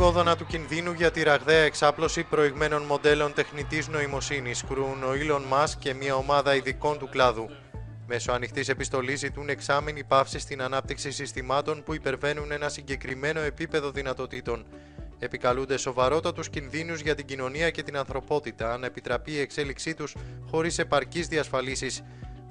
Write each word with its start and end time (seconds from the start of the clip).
κόδωνα 0.00 0.36
του 0.36 0.46
κινδύνου 0.46 0.92
για 0.92 1.10
τη 1.10 1.22
ραγδαία 1.22 1.62
εξάπλωση 1.62 2.22
προηγμένων 2.22 2.82
μοντέλων 2.82 3.32
τεχνητής 3.32 3.88
νοημοσύνης 3.88 4.64
κρούν 4.64 5.02
ο 5.02 5.08
Elon 5.12 5.52
Musk 5.52 5.74
και 5.78 5.94
μια 5.94 6.14
ομάδα 6.14 6.54
ειδικών 6.54 6.98
του 6.98 7.08
κλάδου. 7.08 7.50
Μέσω 8.06 8.32
ανοιχτής 8.32 8.68
επιστολής 8.68 9.18
ζητούν 9.18 9.48
εξάμεινη 9.48 10.04
πάυση 10.04 10.38
στην 10.38 10.62
ανάπτυξη 10.62 11.10
συστημάτων 11.10 11.82
που 11.82 11.94
υπερβαίνουν 11.94 12.52
ένα 12.52 12.68
συγκεκριμένο 12.68 13.40
επίπεδο 13.40 13.90
δυνατοτήτων. 13.90 14.66
Επικαλούνται 15.18 15.76
σοβαρότατους 15.76 16.50
κινδύνους 16.50 17.00
για 17.00 17.14
την 17.14 17.26
κοινωνία 17.26 17.70
και 17.70 17.82
την 17.82 17.96
ανθρωπότητα 17.96 18.72
αν 18.72 18.84
επιτραπεί 18.84 19.32
η 19.32 19.40
εξέλιξή 19.40 19.94
τους 19.94 20.14
χωρίς 20.50 20.78
επαρκείς 20.78 21.28
διασφαλίσεις. 21.28 22.02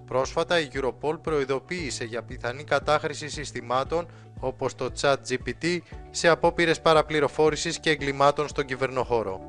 Πρόσφατα 0.05 0.59
η 0.59 0.67
Europol 0.73 1.21
προειδοποίησε 1.21 2.03
για 2.03 2.23
πιθανή 2.23 2.63
κατάχρηση 2.63 3.29
συστημάτων 3.29 4.07
όπως 4.39 4.75
το 4.75 4.91
ChatGPT 5.01 5.77
σε 6.09 6.27
απόπειρες 6.27 6.81
παραπληροφόρησης 6.81 7.79
και 7.79 7.89
εγκλημάτων 7.89 8.47
στον 8.47 8.65
κυβερνοχώρο. 8.65 9.39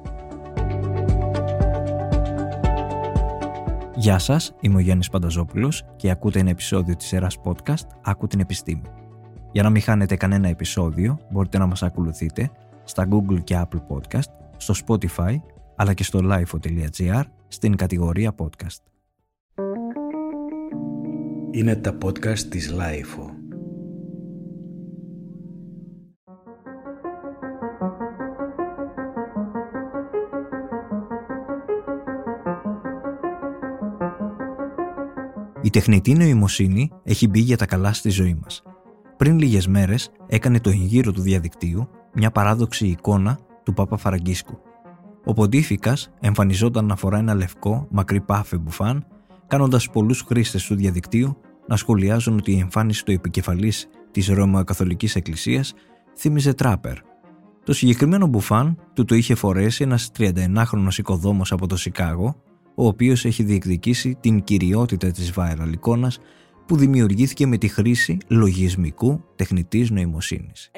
Γεια 3.94 4.18
σας, 4.18 4.54
είμαι 4.60 4.76
ο 4.76 4.80
Γιάννης 4.80 5.08
Πανταζόπουλος 5.08 5.84
και 5.96 6.10
ακούτε 6.10 6.38
ένα 6.38 6.50
επεισόδιο 6.50 6.96
της 6.96 7.06
σειράς 7.06 7.36
podcast 7.44 7.86
«Άκου 8.02 8.26
την 8.26 8.40
επιστήμη». 8.40 8.82
Για 9.52 9.62
να 9.62 9.70
μην 9.70 9.82
χάνετε 9.82 10.16
κανένα 10.16 10.48
επεισόδιο, 10.48 11.18
μπορείτε 11.30 11.58
να 11.58 11.66
μας 11.66 11.82
ακολουθείτε 11.82 12.50
στα 12.84 13.08
Google 13.10 13.44
και 13.44 13.60
Apple 13.62 13.80
Podcast, 13.88 14.30
στο 14.56 14.74
Spotify, 14.86 15.40
αλλά 15.76 15.94
και 15.94 16.04
στο 16.04 16.20
lifeo.gr 16.22 17.22
στην 17.48 17.76
κατηγορία 17.76 18.34
podcast. 18.38 18.82
Είναι 21.50 21.76
τα 21.76 21.98
podcast 22.02 22.38
της 22.38 22.74
Lifeo. 22.78 23.39
Η 35.70 35.72
τεχνητή 35.72 36.12
νοημοσύνη 36.14 36.90
έχει 37.02 37.28
μπει 37.28 37.40
για 37.40 37.56
τα 37.56 37.66
καλά 37.66 37.92
στη 37.92 38.10
ζωή 38.10 38.38
μας. 38.42 38.62
Πριν 39.16 39.38
λίγες 39.38 39.66
μέρες 39.66 40.10
έκανε 40.26 40.60
το 40.60 40.70
εγγύρο 40.70 41.12
του 41.12 41.20
διαδικτύου 41.20 41.88
μια 42.14 42.30
παράδοξη 42.30 42.86
εικόνα 42.86 43.38
του 43.62 43.72
Πάπα 43.72 43.96
Φαραγκίσκου. 43.96 44.58
Ο 45.24 45.32
Ποντίφικας 45.32 46.10
εμφανιζόταν 46.20 46.86
να 46.86 46.96
φορά 46.96 47.18
ένα 47.18 47.34
λευκό, 47.34 47.86
μακρύ 47.90 48.20
πάφε 48.20 48.58
μπουφάν, 48.58 49.06
κάνοντας 49.46 49.90
πολλούς 49.90 50.20
χρήστες 50.20 50.66
του 50.66 50.74
διαδικτύου 50.74 51.36
να 51.66 51.76
σχολιάζουν 51.76 52.36
ότι 52.38 52.52
η 52.52 52.58
εμφάνιση 52.58 53.04
του 53.04 53.12
επικεφαλής 53.12 53.88
της 54.10 54.28
Ρωμαιοκαθολικής 54.28 55.14
Εκκλησίας 55.14 55.72
θύμιζε 56.16 56.54
τράπερ. 56.54 56.96
Το 57.64 57.72
συγκεκριμένο 57.72 58.26
μπουφάν 58.26 58.78
του 58.92 59.04
το 59.04 59.14
είχε 59.14 59.34
φορέσει 59.34 59.82
ένας 59.82 60.10
31χρονος 60.18 60.98
οικοδόμος 60.98 61.52
από 61.52 61.66
το 61.66 61.76
Σικάγο 61.76 62.36
ο 62.74 62.86
οποίος 62.86 63.24
έχει 63.24 63.42
διεκδικήσει 63.42 64.16
την 64.20 64.44
κυριότητα 64.44 65.10
της 65.10 65.32
viral 65.36 65.70
εικόνας 65.72 66.18
που 66.66 66.76
δημιουργήθηκε 66.76 67.46
με 67.46 67.58
τη 67.58 67.68
χρήση 67.68 68.18
λογισμικού 68.28 69.24
τεχνητής 69.36 69.90
νοημοσύνης. 69.90 70.70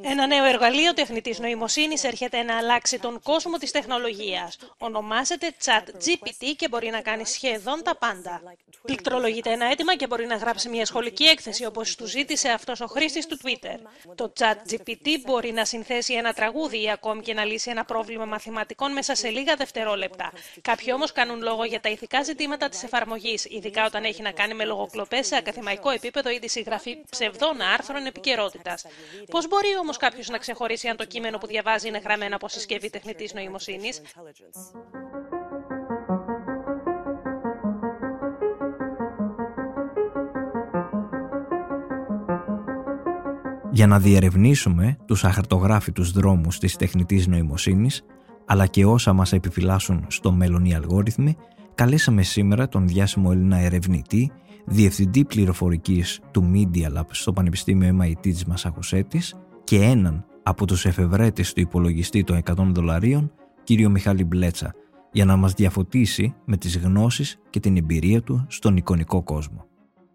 Ένα 0.00 0.26
νέο 0.26 0.44
εργαλείο 0.44 0.94
τεχνητής 0.94 1.38
νοημοσύνης 1.38 2.04
έρχεται 2.04 2.42
να 2.42 2.56
αλλάξει 2.56 2.98
τον 2.98 3.22
κόσμο 3.22 3.56
της 3.56 3.70
τεχνολογίας. 3.70 4.58
Ονομάζεται 4.78 5.54
Chat 5.64 5.88
GPT 5.88 6.54
και 6.56 6.68
μπορεί 6.68 6.90
να 6.90 7.00
κάνει 7.00 7.26
σχεδόν 7.26 7.82
τα 7.82 7.96
πάντα. 7.96 8.42
Πληκτρολογείται 8.82 9.52
ένα 9.52 9.66
αίτημα 9.70 9.96
και 9.96 10.06
μπορεί 10.06 10.26
να 10.26 10.36
γράψει 10.36 10.68
μια 10.68 10.86
σχολική 10.86 11.24
έκθεση 11.24 11.64
όπως 11.64 11.94
του 11.96 12.06
ζήτησε 12.06 12.48
αυτός 12.48 12.80
ο 12.80 12.86
χρήστης 12.86 13.26
του 13.26 13.38
Twitter. 13.42 13.78
Το 14.14 14.32
Chat 14.38 14.72
GPT 14.72 15.08
μπορεί 15.24 15.52
να 15.52 15.64
συνθέσει 15.64 16.14
ένα 16.14 16.32
τραγούδι 16.32 16.82
ή 16.82 16.90
ακόμη 16.90 17.22
και 17.22 17.34
να 17.34 17.44
λύσει 17.44 17.70
ένα 17.70 17.84
πρόβλημα 17.84 18.24
μαθηματικών 18.24 18.92
μέσα 18.92 19.14
σε 19.14 19.28
λίγα 19.28 19.56
δευτερόλεπτα. 19.56 20.32
Κάποιοι 20.62 20.86
όμως 20.94 21.12
κάνουν 21.12 21.42
λόγο 21.42 21.64
για 21.64 21.80
τα 21.80 21.88
ηθικά 21.88 22.22
ζητήματα 22.22 22.68
της 22.68 22.82
εφαρμογής, 22.82 23.44
ειδικά 23.44 23.84
όταν 23.86 24.04
έχει 24.04 24.22
να 24.22 24.30
κάνει 24.30 24.54
με 24.54 24.64
λογοκλοπές 24.64 25.26
σε 25.26 25.36
ακαδημαϊκό 25.36 25.90
επίπεδο 25.90 26.30
ή 26.30 26.38
τη 26.38 26.48
συγγραφή 26.48 26.98
ψευδών 27.10 27.60
άρθρων 27.60 28.06
επικαιρότητας. 28.06 28.85
Πώς 29.30 29.48
μπορεί 29.48 29.76
όμως 29.80 29.96
κάποιος 29.96 30.28
να 30.28 30.38
ξεχωρίσει 30.38 30.88
αν 30.88 30.96
το 30.96 31.04
κείμενο 31.04 31.38
που 31.38 31.46
διαβάζει 31.46 31.88
είναι 31.88 31.98
γραμμένο 31.98 32.36
από 32.36 32.48
συσκευή 32.48 32.90
τεχνητής 32.90 33.34
νοημοσύνης; 33.34 34.00
Για 43.70 43.86
να 43.86 43.98
διερευνήσουμε 43.98 44.96
τους 45.06 45.24
αχαρτογράφητους 45.24 46.10
δρόμους 46.12 46.58
της 46.58 46.76
τεχνητής 46.76 47.26
νοημοσύνης, 47.26 48.04
αλλά 48.46 48.66
και 48.66 48.84
όσα 48.84 49.12
μας 49.12 49.32
επιφυλάσσουν 49.32 50.06
στο 50.08 50.32
μέλλον 50.32 50.64
οι 50.64 50.74
αλγόριθμοι, 50.74 51.36
καλέσαμε 51.74 52.22
σήμερα 52.22 52.68
τον 52.68 52.88
διάσημο 52.88 53.28
Έλληνα 53.32 53.58
ερευνητή, 53.58 54.32
διευθυντή 54.66 55.24
πληροφορικής 55.24 56.20
του 56.30 56.50
Media 56.54 56.98
Lab 56.98 57.04
στο 57.10 57.32
Πανεπιστήμιο 57.32 57.98
MIT 58.00 58.18
της 58.20 58.44
Μασαχουσέτης 58.44 59.34
και 59.64 59.80
έναν 59.80 60.24
από 60.42 60.66
τους 60.66 60.84
εφευρέτες 60.84 61.52
του 61.52 61.60
υπολογιστή 61.60 62.24
των 62.24 62.42
100 62.44 62.54
δολαρίων, 62.56 63.32
κύριο 63.64 63.90
Μιχάλη 63.90 64.24
Μπλέτσα, 64.24 64.74
για 65.12 65.24
να 65.24 65.36
μας 65.36 65.52
διαφωτίσει 65.52 66.34
με 66.44 66.56
τις 66.56 66.78
γνώσεις 66.78 67.38
και 67.50 67.60
την 67.60 67.76
εμπειρία 67.76 68.22
του 68.22 68.46
στον 68.48 68.76
εικονικό 68.76 69.22
κόσμο. 69.22 69.64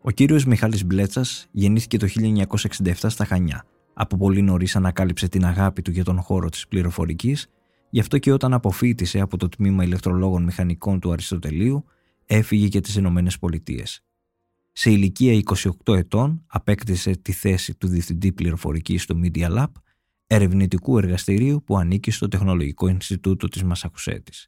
Ο 0.02 0.12
κύριος 0.12 0.46
Μιχάλης 0.46 0.86
Μπλέτσας 0.86 1.48
γεννήθηκε 1.52 1.98
το 1.98 2.08
1967 2.08 2.94
στα 2.94 3.26
Χανιά. 3.26 3.64
Από 3.94 4.18
πολύ 4.18 4.42
νωρίς 4.42 4.76
ανακάλυψε 4.76 5.28
την 5.28 5.46
αγάπη 5.46 5.82
του 5.82 5.92
για 5.92 6.04
τον 6.04 6.22
χώρο 6.22 6.50
της 6.50 6.68
πληροφορικής 6.68 7.50
Γι' 7.94 8.00
αυτό 8.00 8.18
και 8.18 8.32
όταν 8.32 8.54
αποφύτησε 8.54 9.20
από 9.20 9.38
το 9.38 9.50
τμήμα 9.50 9.84
ηλεκτρολόγων 9.84 10.44
μηχανικών 10.44 11.00
του 11.00 11.12
Αριστοτελείου, 11.12 11.86
έφυγε 12.26 12.66
για 12.66 12.82
τις 12.82 12.96
Ηνωμένες 12.96 13.40
Πολιτείες. 13.40 14.04
Σε 14.84 14.92
ηλικία 14.92 15.42
28 15.86 15.96
ετών 15.96 16.44
απέκτησε 16.48 17.12
τη 17.12 17.32
θέση 17.32 17.76
του 17.76 17.88
Διευθυντή 17.88 18.32
Πληροφορικής 18.32 19.04
στο 19.04 19.20
Media 19.24 19.58
Lab, 19.58 19.68
ερευνητικού 20.28 20.98
εργαστηρίου 20.98 21.64
που 21.64 21.78
ανήκει 21.78 22.12
στο 22.12 22.28
Τεχνολογικό 22.28 22.88
Ινστιτούτο 22.88 23.48
της 23.48 23.64
Μασαχουσέτης. 23.64 24.48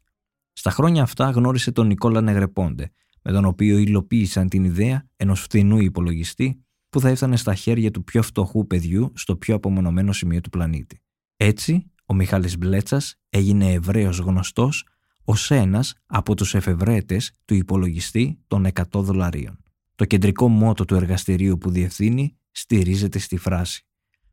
Στα 0.52 0.70
χρόνια 0.70 1.02
αυτά 1.02 1.30
γνώρισε 1.30 1.72
τον 1.72 1.86
Νικόλα 1.86 2.20
Νεγρεπόντε, 2.20 2.90
με 3.22 3.32
τον 3.32 3.44
οποίο 3.44 3.78
υλοποίησαν 3.78 4.48
την 4.48 4.64
ιδέα 4.64 5.08
ενός 5.16 5.40
φθηνού 5.40 5.78
υπολογιστή 5.78 6.64
που 6.88 7.00
θα 7.00 7.08
έφτανε 7.08 7.36
στα 7.36 7.54
χέρια 7.54 7.90
του 7.90 8.04
πιο 8.04 8.22
φτωχού 8.22 8.66
παιδιού 8.66 9.12
στο 9.14 9.36
πιο 9.36 9.54
απομονωμένο 9.54 10.12
σημείο 10.12 10.40
του 10.40 10.50
πλανήτη. 10.50 11.02
Έτσι, 11.36 11.92
ο 12.06 12.14
Μιχάλης 12.14 12.58
Μπλέτσας 12.58 13.14
έγινε 13.28 13.72
ευρέως 13.72 14.18
γνωστός 14.18 14.86
ως 15.24 15.50
ένας 15.50 15.94
από 16.06 16.34
τους 16.34 16.54
εφευρέτες 16.54 17.32
του 17.44 17.54
υπολογιστή 17.54 18.38
των 18.46 18.66
100 18.66 18.84
δολαρίων. 18.92 19.58
Το 19.94 20.04
κεντρικό 20.04 20.48
μότο 20.48 20.84
του 20.84 20.94
εργαστηρίου 20.94 21.58
που 21.58 21.70
διευθύνει 21.70 22.38
στηρίζεται 22.50 23.18
στη 23.18 23.36
φράση 23.36 23.86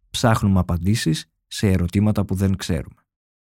«Ψάχνουμε 0.09 0.59
απαντήσεις 0.59 1.31
σε 1.47 1.67
ερωτήματα 1.67 2.25
που 2.25 2.35
δεν 2.35 2.55
ξέρουμε». 2.55 3.01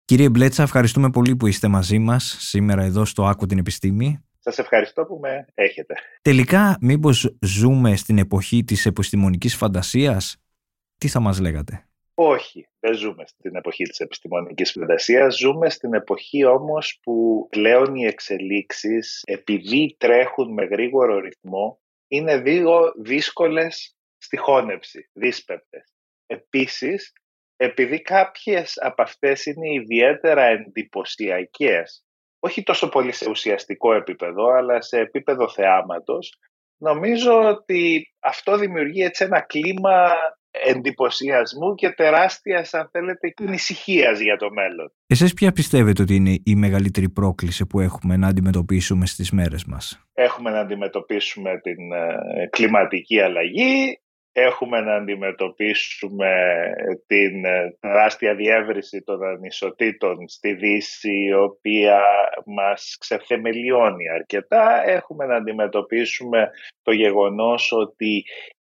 Κύριε 0.04 0.28
Μπλέτσα, 0.28 0.62
ευχαριστούμε 0.62 1.10
πολύ 1.10 1.36
που 1.36 1.46
είστε 1.46 1.68
μαζί 1.68 1.98
μας 1.98 2.36
σήμερα 2.38 2.82
εδώ 2.82 3.04
στο 3.04 3.26
Άκου 3.26 3.46
την 3.46 3.58
Επιστήμη. 3.58 4.18
Σας 4.38 4.58
ευχαριστώ 4.58 5.04
που 5.04 5.18
με 5.22 5.44
έχετε. 5.54 5.94
Τελικά, 6.22 6.76
μήπως 6.80 7.36
ζούμε 7.40 7.96
στην 7.96 8.18
εποχή 8.18 8.64
της 8.64 8.86
επιστημονικής 8.86 9.56
φαντασίας, 9.56 10.36
τι 10.98 11.08
θα 11.08 11.20
μας 11.20 11.40
λέγατε; 11.40 11.88
Όχι, 12.14 12.68
δεν 12.80 12.94
ζούμε 12.94 13.24
στην 13.26 13.56
εποχή 13.56 13.84
της 13.84 13.98
επιστημονικής 14.00 14.72
φαντασίας. 14.72 15.36
Ζούμε 15.38 15.70
στην 15.70 15.94
εποχή 15.94 16.44
όμως 16.44 16.98
που 17.02 17.46
πλέον 17.50 17.94
οι 17.94 18.04
εξελίξεις, 18.04 19.22
επειδή 19.26 19.94
τρέχουν 19.98 20.52
με 20.52 20.64
γρήγορο 20.64 21.18
ρυθμό, 21.18 21.80
είναι 22.08 22.36
λίγο 22.36 22.92
δύσκολες 23.02 23.96
στη 24.18 24.36
χώνευση, 24.36 25.10
δύσπεπτες. 25.12 25.92
Επίσης, 26.26 27.12
επειδή 27.56 28.02
κάποιες 28.02 28.78
από 28.80 29.02
αυτές 29.02 29.46
είναι 29.46 29.72
ιδιαίτερα 29.72 30.42
εντυπωσιακές, 30.42 32.04
όχι 32.38 32.62
τόσο 32.62 32.88
πολύ 32.88 33.12
σε 33.12 33.30
ουσιαστικό 33.30 33.94
επίπεδο, 33.94 34.46
αλλά 34.46 34.80
σε 34.80 34.98
επίπεδο 34.98 35.48
θεάματος, 35.48 36.38
νομίζω 36.76 37.48
ότι 37.48 38.12
αυτό 38.20 38.56
δημιουργεί 38.56 39.02
έτσι 39.02 39.24
ένα 39.24 39.40
κλίμα 39.40 40.12
εντυπωσιασμού 40.64 41.74
και 41.74 41.90
τεράστιας, 41.90 42.74
αν 42.74 42.88
θέλετε, 42.92 43.34
ανησυχίας 43.36 44.20
για 44.20 44.36
το 44.36 44.50
μέλλον. 44.50 44.92
Εσείς 45.06 45.34
ποια 45.34 45.52
πιστεύετε 45.52 46.02
ότι 46.02 46.14
είναι 46.14 46.38
η 46.44 46.54
μεγαλύτερη 46.54 47.08
πρόκληση 47.08 47.66
που 47.66 47.80
έχουμε 47.80 48.16
να 48.16 48.26
αντιμετωπίσουμε 48.26 49.06
στις 49.06 49.30
μέρες 49.30 49.64
μας; 49.64 50.06
Έχουμε 50.14 50.50
να 50.50 50.60
αντιμετωπίσουμε 50.60 51.60
την 51.60 51.92
ε, 51.92 52.48
κλιματική 52.50 53.20
αλλαγή, 53.20 53.98
έχουμε 54.38 54.80
να 54.80 54.94
αντιμετωπίσουμε 54.94 56.32
την 57.06 57.44
ε, 57.44 57.76
τεράστια 57.80 58.34
διεύρυνση 58.34 59.02
των 59.02 59.24
ανισοτήτων 59.24 60.28
στη 60.28 60.54
Δύση, 60.54 61.12
η 61.12 61.34
οποία 61.34 62.00
μας 62.46 62.96
ξεθεμελιώνει 63.00 64.08
αρκετά. 64.08 64.82
Έχουμε 64.86 65.26
να 65.26 65.36
αντιμετωπίσουμε 65.36 66.50
το 66.82 66.92
γεγονός 66.92 67.72
ότι 67.72 68.24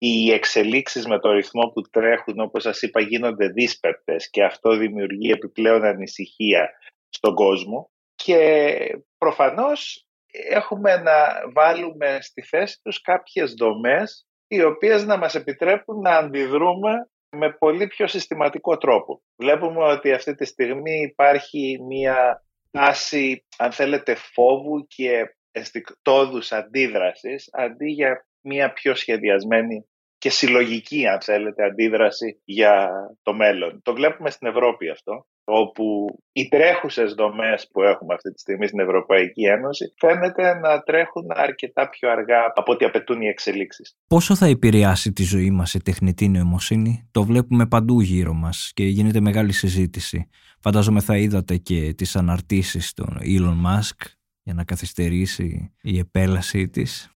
οι 0.06 0.32
εξελίξεις 0.32 1.06
με 1.06 1.18
το 1.18 1.32
ρυθμό 1.32 1.68
που 1.68 1.80
τρέχουν, 1.80 2.40
όπως 2.40 2.62
σας 2.62 2.82
είπα, 2.82 3.00
γίνονται 3.00 3.48
δύσπεπτες 3.48 4.30
και 4.30 4.44
αυτό 4.44 4.76
δημιουργεί 4.76 5.30
επιπλέον 5.30 5.84
ανησυχία 5.84 6.70
στον 7.08 7.34
κόσμο 7.34 7.90
και 8.14 8.76
προφανώς 9.18 10.06
έχουμε 10.50 10.96
να 10.96 11.42
βάλουμε 11.52 12.18
στη 12.20 12.42
θέση 12.42 12.80
τους 12.82 13.00
κάποιες 13.00 13.54
δομές 13.54 14.26
οι 14.46 14.62
οποίες 14.62 15.04
να 15.04 15.16
μας 15.16 15.34
επιτρέπουν 15.34 16.00
να 16.00 16.16
αντιδρούμε 16.16 17.08
με 17.36 17.52
πολύ 17.52 17.86
πιο 17.86 18.06
συστηματικό 18.06 18.76
τρόπο. 18.76 19.22
Βλέπουμε 19.36 19.84
ότι 19.84 20.12
αυτή 20.12 20.34
τη 20.34 20.44
στιγμή 20.44 21.00
υπάρχει 21.00 21.78
μία 21.88 22.44
τάση, 22.70 23.44
αν 23.58 23.72
θέλετε, 23.72 24.14
φόβου 24.14 24.86
και 24.86 25.36
αισθηκτόδους 25.52 26.52
αντίδρασης, 26.52 27.48
αντί 27.52 27.90
για 27.90 28.26
μία 28.40 28.72
πιο 28.72 28.94
σχεδιασμένη 28.94 29.86
και 30.24 30.30
συλλογική, 30.30 31.06
αν 31.06 31.20
θέλετε, 31.20 31.64
αντίδραση 31.64 32.40
για 32.44 32.90
το 33.22 33.34
μέλλον. 33.34 33.80
Το 33.82 33.92
βλέπουμε 33.94 34.30
στην 34.30 34.48
Ευρώπη 34.48 34.88
αυτό, 34.88 35.26
όπου 35.44 36.18
οι 36.32 36.48
τρέχουσες 36.48 37.14
δομές 37.14 37.68
που 37.72 37.82
έχουμε 37.82 38.14
αυτή 38.14 38.32
τη 38.32 38.40
στιγμή 38.40 38.66
στην 38.66 38.78
Ευρωπαϊκή 38.78 39.44
Ένωση 39.44 39.94
φαίνεται 39.96 40.54
να 40.54 40.80
τρέχουν 40.80 41.24
αρκετά 41.28 41.88
πιο 41.88 42.10
αργά 42.10 42.52
από 42.54 42.72
ό,τι 42.72 42.84
απαιτούν 42.84 43.20
οι 43.20 43.26
εξελίξεις. 43.26 43.96
Πόσο 44.06 44.34
θα 44.34 44.46
επηρεάσει 44.46 45.12
τη 45.12 45.22
ζωή 45.22 45.50
μας 45.50 45.74
η 45.74 45.82
τεχνητή 45.82 46.28
νοημοσύνη, 46.28 47.08
το 47.10 47.24
βλέπουμε 47.24 47.66
παντού 47.66 48.00
γύρω 48.00 48.32
μας 48.32 48.70
και 48.74 48.84
γίνεται 48.84 49.20
μεγάλη 49.20 49.52
συζήτηση. 49.52 50.28
Φαντάζομαι 50.60 51.00
θα 51.00 51.16
είδατε 51.16 51.56
και 51.56 51.94
τις 51.96 52.16
αναρτήσεις 52.16 52.92
των 52.92 53.18
Elon 53.22 53.66
Musk 53.66 54.06
για 54.42 54.54
να 54.54 54.64
καθυστερήσει 54.64 55.74
η 55.82 55.98
επέλασή 55.98 56.68
της. 56.68 57.13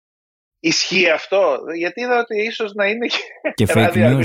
Ισχύει 0.61 1.11
αυτό, 1.11 1.59
γιατί 1.77 2.01
είδα 2.01 2.19
ότι 2.19 2.43
ίσως 2.43 2.73
να 2.73 2.87
είναι 2.87 3.07
και, 3.07 3.53
και 3.55 3.67
fake 3.69 3.93
news. 3.93 4.25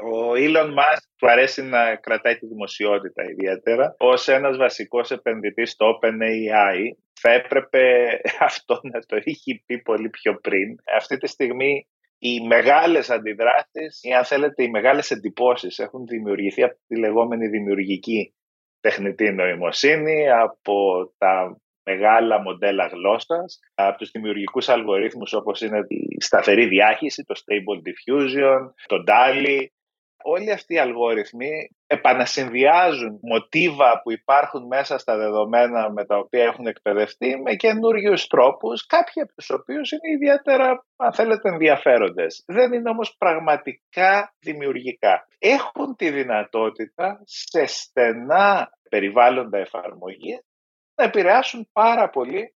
Ο 0.12 0.32
Elon 0.36 0.70
Musk 0.78 1.02
του 1.16 1.30
αρέσει 1.30 1.62
να 1.62 1.96
κρατάει 1.96 2.36
τη 2.36 2.46
δημοσιότητα 2.46 3.22
ιδιαίτερα. 3.30 3.94
Ως 3.98 4.28
ένας 4.28 4.56
βασικός 4.56 5.10
επενδυτής 5.10 5.70
στο 5.70 5.98
OpenAI 5.98 6.78
θα 7.20 7.30
έπρεπε 7.30 7.82
αυτό 8.48 8.80
να 8.82 9.00
το 9.00 9.16
είχε 9.24 9.62
πει 9.66 9.78
πολύ 9.78 10.08
πιο 10.08 10.34
πριν. 10.40 10.76
Αυτή 10.96 11.16
τη 11.16 11.26
στιγμή 11.26 11.86
οι 12.18 12.40
μεγάλες 12.46 13.10
αντιδράσεις 13.10 14.02
ή 14.02 14.12
αν 14.12 14.24
θέλετε 14.24 14.62
οι 14.62 14.68
μεγάλες 14.68 15.10
εντυπώσεις 15.10 15.78
έχουν 15.78 16.06
δημιουργηθεί 16.06 16.62
από 16.62 16.78
τη 16.86 16.98
λεγόμενη 16.98 17.48
δημιουργική 17.48 18.34
τεχνητή 18.80 19.32
νοημοσύνη, 19.32 20.30
από 20.30 21.06
τα 21.18 21.60
μεγάλα 21.84 22.40
μοντέλα 22.40 22.86
γλώσσας, 22.86 23.58
από 23.74 23.98
τους 23.98 24.10
δημιουργικούς 24.10 24.68
αλγορίθμους 24.68 25.32
όπως 25.32 25.60
είναι 25.60 25.78
η 25.88 26.20
σταθερή 26.20 26.66
διάχυση, 26.66 27.24
το 27.24 27.34
Stable 27.38 27.78
Diffusion, 27.88 28.60
το 28.86 29.04
DALI. 29.06 29.66
Όλοι 30.24 30.52
αυτοί 30.52 30.74
οι 30.74 30.78
αλγόριθμοι 30.78 31.50
επανασυνδυάζουν 31.86 33.18
μοτίβα 33.22 34.00
που 34.02 34.12
υπάρχουν 34.12 34.66
μέσα 34.66 34.98
στα 34.98 35.16
δεδομένα 35.16 35.90
με 35.90 36.04
τα 36.04 36.16
οποία 36.16 36.44
έχουν 36.44 36.66
εκπαιδευτεί 36.66 37.40
με 37.40 37.54
καινούριους 37.54 38.26
τρόπους, 38.26 38.86
κάποιοι 38.86 39.22
από 39.22 39.32
τους 39.34 39.50
οποίους 39.50 39.90
είναι 39.92 40.12
ιδιαίτερα, 40.14 40.84
αν 40.96 41.12
θέλετε, 41.12 41.48
ενδιαφέροντες. 41.48 42.44
Δεν 42.46 42.72
είναι 42.72 42.90
όμως 42.90 43.16
πραγματικά 43.18 44.34
δημιουργικά. 44.40 45.26
Έχουν 45.38 45.96
τη 45.96 46.10
δυνατότητα 46.10 47.22
σε 47.24 47.66
στενά 47.66 48.70
περιβάλλοντα 48.88 49.58
εφαρμογή 49.58 50.40
να 51.02 51.08
επηρεάσουν 51.08 51.68
πάρα 51.72 52.10
πολύ 52.10 52.54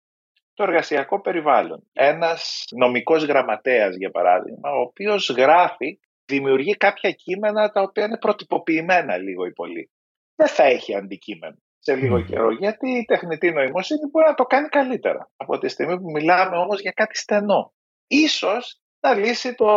το 0.54 0.64
εργασιακό 0.64 1.22
περιβάλλον. 1.22 1.90
Ένας 1.94 2.64
νομικός 2.76 3.24
γραμματέας, 3.24 3.96
για 3.96 4.12
παράδειγμα, 4.12 4.70
ο 4.72 4.80
οποίος 4.80 5.30
γράφει, 5.30 6.00
δημιουργεί 6.26 6.76
κάποια 6.78 7.12
κείμενα 7.12 7.70
τα 7.70 7.82
οποία 7.82 8.06
είναι 8.06 8.18
προτυπωποιημένα 8.18 9.18
λίγο 9.18 9.46
ή 9.46 9.52
πολύ. 9.52 9.92
Δεν 10.36 10.48
θα 10.48 10.64
έχει 10.64 10.96
αντικείμενο 10.96 11.56
σε 11.80 11.96
λίγο 11.96 12.22
καιρό, 12.22 12.52
γιατί 12.52 12.90
η 12.90 13.06
τεχνητή 13.06 13.52
νοημοσύνη 13.52 14.10
μπορεί 14.12 14.28
να 14.28 14.34
το 14.34 14.44
κάνει 14.44 14.68
καλύτερα. 14.68 15.32
Από 15.36 15.58
τη 15.58 15.68
στιγμή 15.68 16.00
που 16.00 16.12
μιλάμε 16.12 16.58
όμως 16.58 16.82
για 16.82 16.92
κάτι 16.92 17.18
στενό. 17.18 17.74
Ίσως 18.08 18.80
να 19.00 19.14
λύσει 19.14 19.56
το 19.56 19.68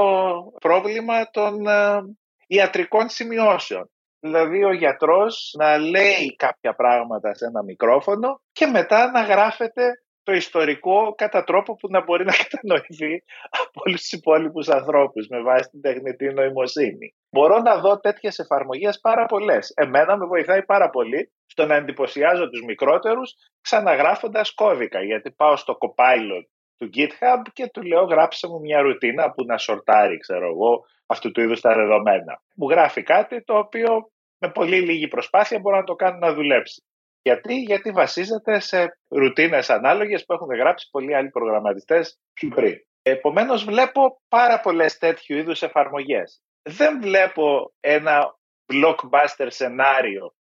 πρόβλημα 0.60 1.30
των 1.30 1.66
ε, 1.66 2.00
ιατρικών 2.46 3.08
σημειώσεων. 3.08 3.90
Δηλαδή 4.20 4.64
ο 4.64 4.72
γιατρός 4.72 5.54
να 5.58 5.78
λέει 5.78 6.34
κάποια 6.36 6.74
πράγματα 6.74 7.34
σε 7.34 7.46
ένα 7.46 7.62
μικρόφωνο 7.62 8.40
και 8.52 8.66
μετά 8.66 9.10
να 9.10 9.22
γράφεται 9.22 9.82
το 10.28 10.34
ιστορικό 10.34 11.14
κατά 11.16 11.44
τρόπο 11.44 11.76
που 11.76 11.88
να 11.90 12.02
μπορεί 12.04 12.24
να 12.24 12.32
κατανοηθεί 12.42 13.22
από 13.60 13.80
όλους 13.84 14.00
τους 14.00 14.12
υπόλοιπους 14.12 14.68
ανθρώπους 14.68 15.26
με 15.28 15.42
βάση 15.42 15.70
την 15.70 15.80
τεχνητή 15.80 16.26
νοημοσύνη. 16.34 17.14
Μπορώ 17.30 17.58
να 17.58 17.78
δω 17.78 18.00
τέτοιες 18.00 18.38
εφαρμογές 18.38 19.00
πάρα 19.00 19.26
πολλές. 19.26 19.72
Εμένα 19.74 20.16
με 20.16 20.26
βοηθάει 20.26 20.64
πάρα 20.64 20.90
πολύ 20.90 21.32
στο 21.46 21.66
να 21.66 21.74
εντυπωσιάζω 21.74 22.48
τους 22.48 22.62
μικρότερους 22.62 23.34
ξαναγράφοντας 23.60 24.54
κώδικα 24.54 25.02
γιατί 25.02 25.30
πάω 25.30 25.56
στο 25.56 25.78
Copilot 25.82 26.44
του 26.76 26.90
GitHub 26.94 27.42
και 27.52 27.66
του 27.72 27.82
λέω 27.82 28.04
γράψε 28.04 28.46
μου 28.48 28.60
μια 28.60 28.80
ρουτίνα 28.80 29.30
που 29.30 29.44
να 29.44 29.58
σορτάρει 29.58 30.18
ξέρω 30.18 30.46
εγώ 30.46 30.84
αυτού 31.08 31.30
του 31.30 31.40
είδους 31.40 31.60
τα 31.60 31.74
δεδομένα. 31.74 32.42
Μου 32.54 32.70
γράφει 32.70 33.02
κάτι 33.02 33.42
το 33.44 33.58
οποίο 33.58 34.10
με 34.38 34.50
πολύ 34.50 34.80
λίγη 34.80 35.08
προσπάθεια 35.08 35.58
μπορεί 35.58 35.76
να 35.76 35.84
το 35.84 35.94
κάνει 35.94 36.18
να 36.18 36.34
δουλέψει. 36.34 36.82
Γιατί, 37.22 37.54
Γιατί 37.54 37.90
βασίζεται 37.90 38.60
σε 38.60 38.98
ρουτίνες 39.08 39.70
ανάλογες 39.70 40.24
που 40.24 40.32
έχουν 40.32 40.54
γράψει 40.54 40.88
πολλοί 40.90 41.14
άλλοι 41.14 41.30
προγραμματιστές 41.30 42.18
πιο 42.32 42.48
πριν. 42.48 42.76
Επομένως 43.02 43.64
βλέπω 43.64 44.22
πάρα 44.28 44.60
πολλές 44.60 44.98
τέτοιου 44.98 45.36
είδους 45.36 45.62
εφαρμογές. 45.62 46.42
Δεν 46.62 47.00
βλέπω 47.00 47.72
ένα 47.80 48.38
blockbuster 48.72 49.46
σενάριο 49.46 50.34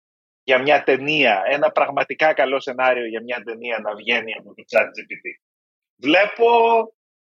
για 0.43 0.61
μια 0.61 0.83
ταινία, 0.83 1.43
ένα 1.45 1.71
πραγματικά 1.71 2.33
καλό 2.33 2.59
σενάριο 2.59 3.05
για 3.05 3.21
μια 3.21 3.41
ταινία 3.43 3.79
να 3.79 3.95
βγαίνει 3.95 4.33
από 4.39 4.53
το 4.53 4.63
chat 4.71 4.85
GPT. 4.85 5.25
Βλέπω 5.95 6.47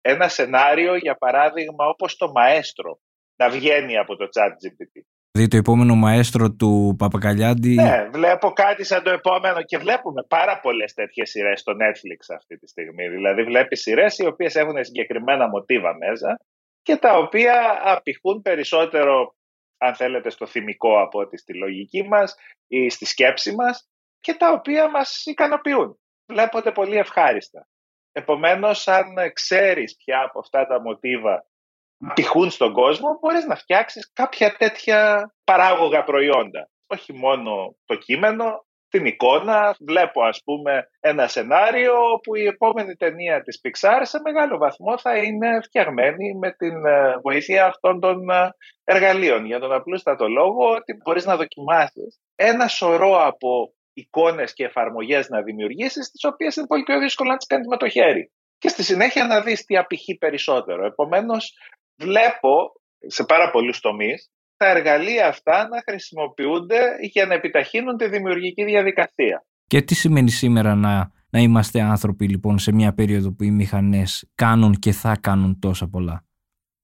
ένα 0.00 0.28
σενάριο, 0.28 0.96
για 0.96 1.14
παράδειγμα, 1.14 1.86
όπως 1.86 2.16
το 2.16 2.30
Μαέστρο, 2.30 3.00
να 3.40 3.50
βγαίνει 3.50 3.96
από 3.96 4.16
το 4.16 4.28
chat 4.34 4.48
GPT. 4.48 4.94
Δηλαδή 5.32 5.50
το 5.50 5.56
επόμενο 5.56 5.94
μαέστρο 5.94 6.52
του 6.52 6.94
Παπακαλιάντη. 6.98 7.74
Ναι, 7.74 8.08
βλέπω 8.12 8.50
κάτι 8.50 8.84
σαν 8.84 9.02
το 9.02 9.10
επόμενο 9.10 9.62
και 9.62 9.78
βλέπουμε 9.78 10.24
πάρα 10.28 10.60
πολλές 10.60 10.94
τέτοιες 10.94 11.30
σειρές 11.30 11.60
στο 11.60 11.72
Netflix 11.72 12.34
αυτή 12.34 12.58
τη 12.58 12.66
στιγμή. 12.66 13.08
Δηλαδή, 13.08 13.42
βλέπεις 13.42 13.80
σειρές 13.80 14.18
οι 14.18 14.26
οποίες 14.26 14.54
έχουν 14.54 14.84
συγκεκριμένα 14.84 15.48
μοτίβα 15.48 15.96
μέσα 15.96 16.36
και 16.82 16.96
τα 16.96 17.18
οποία 17.18 17.80
απηχούν 17.84 18.42
περισσότερο, 18.42 19.34
αν 19.78 19.94
θέλετε, 19.94 20.30
στο 20.30 20.46
θυμικό 20.46 21.00
από 21.00 21.18
ότι 21.18 21.36
στη 21.36 21.54
λογική 21.54 22.02
μας 22.08 22.34
ή 22.66 22.88
στη 22.88 23.04
σκέψη 23.04 23.54
μας 23.54 23.88
και 24.20 24.34
τα 24.34 24.52
οποία 24.52 24.90
μας 24.90 25.24
ικανοποιούν. 25.24 25.98
Βλέπονται 26.26 26.72
πολύ 26.72 26.96
ευχάριστα. 26.96 27.66
Επομένως, 28.12 28.88
αν 28.88 29.06
ξέρεις 29.32 29.96
πια 29.96 30.22
από 30.22 30.38
αυτά 30.38 30.66
τα 30.66 30.80
μοτίβα 30.80 31.49
πηχούν 32.14 32.50
στον 32.50 32.72
κόσμο, 32.72 33.18
μπορείς 33.20 33.44
να 33.44 33.56
φτιάξεις 33.56 34.10
κάποια 34.12 34.56
τέτοια 34.58 35.32
παράγωγα 35.44 36.04
προϊόντα. 36.04 36.68
Όχι 36.86 37.12
μόνο 37.12 37.76
το 37.84 37.94
κείμενο, 37.94 38.64
την 38.90 39.06
εικόνα. 39.06 39.76
Βλέπω 39.80 40.22
ας 40.22 40.40
πούμε 40.44 40.90
ένα 41.00 41.26
σενάριο 41.26 41.94
που 42.22 42.34
η 42.34 42.44
επόμενη 42.46 42.94
ταινία 42.94 43.42
της 43.42 43.60
Pixar 43.64 44.00
σε 44.02 44.20
μεγάλο 44.24 44.58
βαθμό 44.58 44.98
θα 44.98 45.16
είναι 45.16 45.60
φτιαγμένη 45.62 46.34
με 46.34 46.52
την 46.52 46.86
ε, 46.86 47.18
βοήθεια 47.22 47.66
αυτών 47.66 48.00
των 48.00 48.30
ε, 48.30 48.50
εργαλείων. 48.84 49.44
Για 49.44 49.58
τον 49.58 49.72
απλούστατο 49.72 50.28
λόγο 50.28 50.70
ότι 50.70 50.96
μπορείς 51.04 51.24
να 51.24 51.36
δοκιμάσεις 51.36 52.20
ένα 52.34 52.68
σωρό 52.68 53.26
από 53.26 53.72
εικόνες 53.92 54.52
και 54.52 54.64
εφαρμογές 54.64 55.28
να 55.28 55.42
δημιουργήσεις, 55.42 56.10
τις 56.10 56.24
οποίες 56.24 56.56
είναι 56.56 56.66
πολύ 56.66 56.82
πιο 56.82 56.98
δύσκολο 56.98 57.30
να 57.30 57.36
τις 57.36 57.46
κάνεις 57.46 57.66
με 57.66 57.76
το 57.76 57.88
χέρι. 57.88 58.30
Και 58.58 58.68
στη 58.68 58.82
συνέχεια 58.82 59.24
να 59.24 59.40
δεις 59.42 59.64
τι 59.64 59.76
απηχεί 59.76 60.16
περισσότερο. 60.16 60.86
Επομένως, 60.86 61.52
βλέπω 62.00 62.72
σε 63.06 63.24
πάρα 63.24 63.50
πολλούς 63.50 63.80
τομείς 63.80 64.30
τα 64.56 64.66
εργαλεία 64.66 65.26
αυτά 65.26 65.68
να 65.68 65.82
χρησιμοποιούνται 65.88 66.80
για 67.00 67.26
να 67.26 67.34
επιταχύνουν 67.34 67.96
τη 67.96 68.08
δημιουργική 68.08 68.64
διαδικασία. 68.64 69.44
Και 69.66 69.82
τι 69.82 69.94
σημαίνει 69.94 70.30
σήμερα 70.30 70.74
να, 70.74 71.10
να 71.30 71.38
είμαστε 71.38 71.80
άνθρωποι 71.80 72.28
λοιπόν 72.28 72.58
σε 72.58 72.72
μια 72.72 72.94
περίοδο 72.94 73.32
που 73.32 73.44
οι 73.44 73.50
μηχανές 73.50 74.30
κάνουν 74.34 74.74
και 74.74 74.92
θα 74.92 75.16
κάνουν 75.20 75.58
τόσα 75.58 75.88
πολλά; 75.88 76.24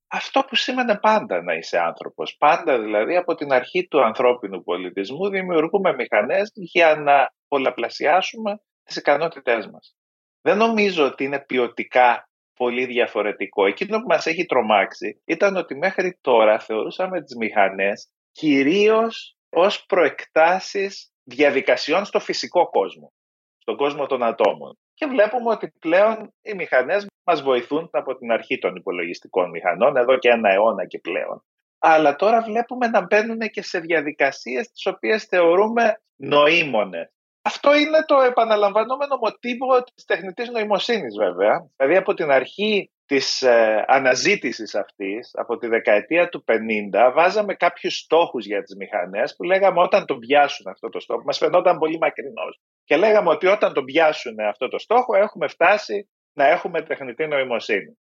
Αυτό 0.07 0.45
που 0.49 0.57
σήμαινε 0.57 0.99
πάντα 0.99 1.43
να 1.43 1.55
είσαι 1.55 1.79
άνθρωπος. 1.79 2.37
Πάντα 2.39 2.79
δηλαδή 2.81 3.17
από 3.17 3.35
την 3.35 3.53
αρχή 3.53 3.87
του 3.89 4.05
ανθρώπινου 4.05 4.63
πολιτισμού 4.63 5.29
δημιουργούμε 5.29 5.95
μηχανές 5.95 6.51
για 6.55 6.97
να 6.97 7.33
πολλαπλασιάσουμε 7.49 8.61
τις 8.85 8.97
ικανότητές 8.97 9.67
μας. 9.67 9.97
Δεν 10.41 10.57
νομίζω 10.57 11.05
ότι 11.05 11.25
είναι 11.25 11.45
ποιοτικά 11.47 12.26
πολύ 12.57 12.85
διαφορετικό. 12.87 13.67
Εκείνο 13.67 13.99
που 13.99 14.07
μας 14.07 14.27
έχει 14.27 14.45
τρομάξει 14.45 15.23
ήταν 15.25 15.57
ότι 15.57 15.75
μέχρι 15.75 16.19
τώρα 16.21 16.59
θεωρούσαμε 16.59 17.23
τις 17.23 17.37
μηχανές 17.37 18.11
κυρίως 18.33 19.37
ως 19.51 19.87
προεκτάσεις 19.87 21.11
διαδικασιών 21.25 22.05
στο 22.05 22.21
φυσικό 22.21 22.69
κόσμο, 22.71 23.13
στον 23.59 23.77
κόσμο 23.77 24.07
των 24.07 24.23
ατόμων. 24.23 24.79
και 24.95 25.07
βλέπουμε 25.07 25.51
ότι 25.51 25.73
πλέον 25.79 26.35
οι 26.43 26.55
μηχανές 26.55 27.07
μας 27.25 27.43
βοηθούν 27.43 27.89
από 27.93 28.17
την 28.17 28.31
αρχή 28.33 28.59
των 28.59 28.77
υπολογιστικών 28.77 29.51
μηχανών, 29.51 29.97
εδώ 29.97 30.19
και 30.19 30.29
ένα 30.29 30.53
αιώνα 30.53 30.87
και 30.87 30.99
πλέον. 30.99 31.45
Αλλά 31.79 32.17
τώρα 32.17 32.43
βλέπουμε 32.43 32.87
να 32.87 33.07
μπαίνουν 33.07 33.39
και 33.39 33.63
σε 33.63 33.79
διαδικασίες 33.79 34.71
τις 34.71 34.87
οποίες 34.87 35.25
θεωρούμε 35.25 36.01
νοήμονες. 36.17 37.16
Αυτό 37.51 37.75
είναι 37.75 38.05
το 38.07 38.21
επαναλαμβανόμενο 38.21 39.17
μοτίβο 39.17 39.83
της 39.83 40.05
τεχνητής 40.05 40.51
νοημοσύνης 40.51 41.17
βέβαια. 41.17 41.71
Δηλαδή 41.77 41.97
από 41.97 42.15
την 42.15 42.31
αρχή 42.31 42.91
της 43.07 43.43
ε, 43.43 43.85
αναζήτησης 43.87 44.75
αυτής, 44.75 45.31
από 45.33 45.57
τη 45.57 45.67
δεκαετία 45.67 46.29
του 46.29 46.45
50, 46.47 47.13
βάζαμε 47.15 47.55
κάποιους 47.55 47.99
στόχους 47.99 48.47
για 48.47 48.63
τις 48.63 48.77
μηχανές 48.77 49.37
που 49.37 49.45
λέγαμε 49.45 49.81
όταν 49.81 50.07
τον 50.07 50.19
πιάσουν 50.19 50.67
αυτό 50.69 50.89
το 50.89 51.01
στόχο, 51.01 51.23
μας 51.25 51.39
φαινόταν 51.39 51.79
πολύ 51.79 51.99
μακρινός. 51.99 52.61
Και 52.85 52.97
λέγαμε 52.97 53.31
ότι 53.31 53.47
όταν 53.47 53.73
τον 53.73 53.85
πιάσουν 53.85 54.41
αυτό 54.41 54.69
το 54.69 54.79
στόχο 54.79 55.17
έχουμε 55.17 55.49
φτάσει 55.49 56.11
να 56.33 56.47
έχουμε 56.47 56.83
τεχνητή 56.83 57.27
νοημοσύνη. 57.27 57.99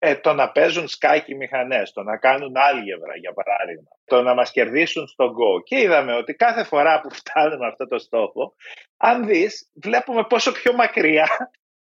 Ε, 0.00 0.14
το 0.14 0.32
να 0.32 0.50
παίζουν 0.50 0.88
σκάκι 0.88 1.34
μηχανές, 1.34 1.92
το 1.92 2.02
να 2.02 2.16
κάνουν 2.16 2.52
άλγευρα 2.56 3.16
για 3.16 3.32
παράδειγμα, 3.32 3.88
το 4.04 4.22
να 4.22 4.34
μας 4.34 4.50
κερδίσουν 4.50 5.06
στο 5.06 5.24
Go. 5.24 5.62
Και 5.64 5.80
είδαμε 5.80 6.14
ότι 6.14 6.34
κάθε 6.34 6.64
φορά 6.64 7.00
που 7.00 7.10
φτάνουμε 7.10 7.66
αυτό 7.66 7.86
το 7.86 7.98
στόχο, 7.98 8.54
αν 8.96 9.26
δεις, 9.26 9.70
βλέπουμε 9.82 10.24
πόσο 10.28 10.52
πιο 10.52 10.72
μακριά 10.74 11.28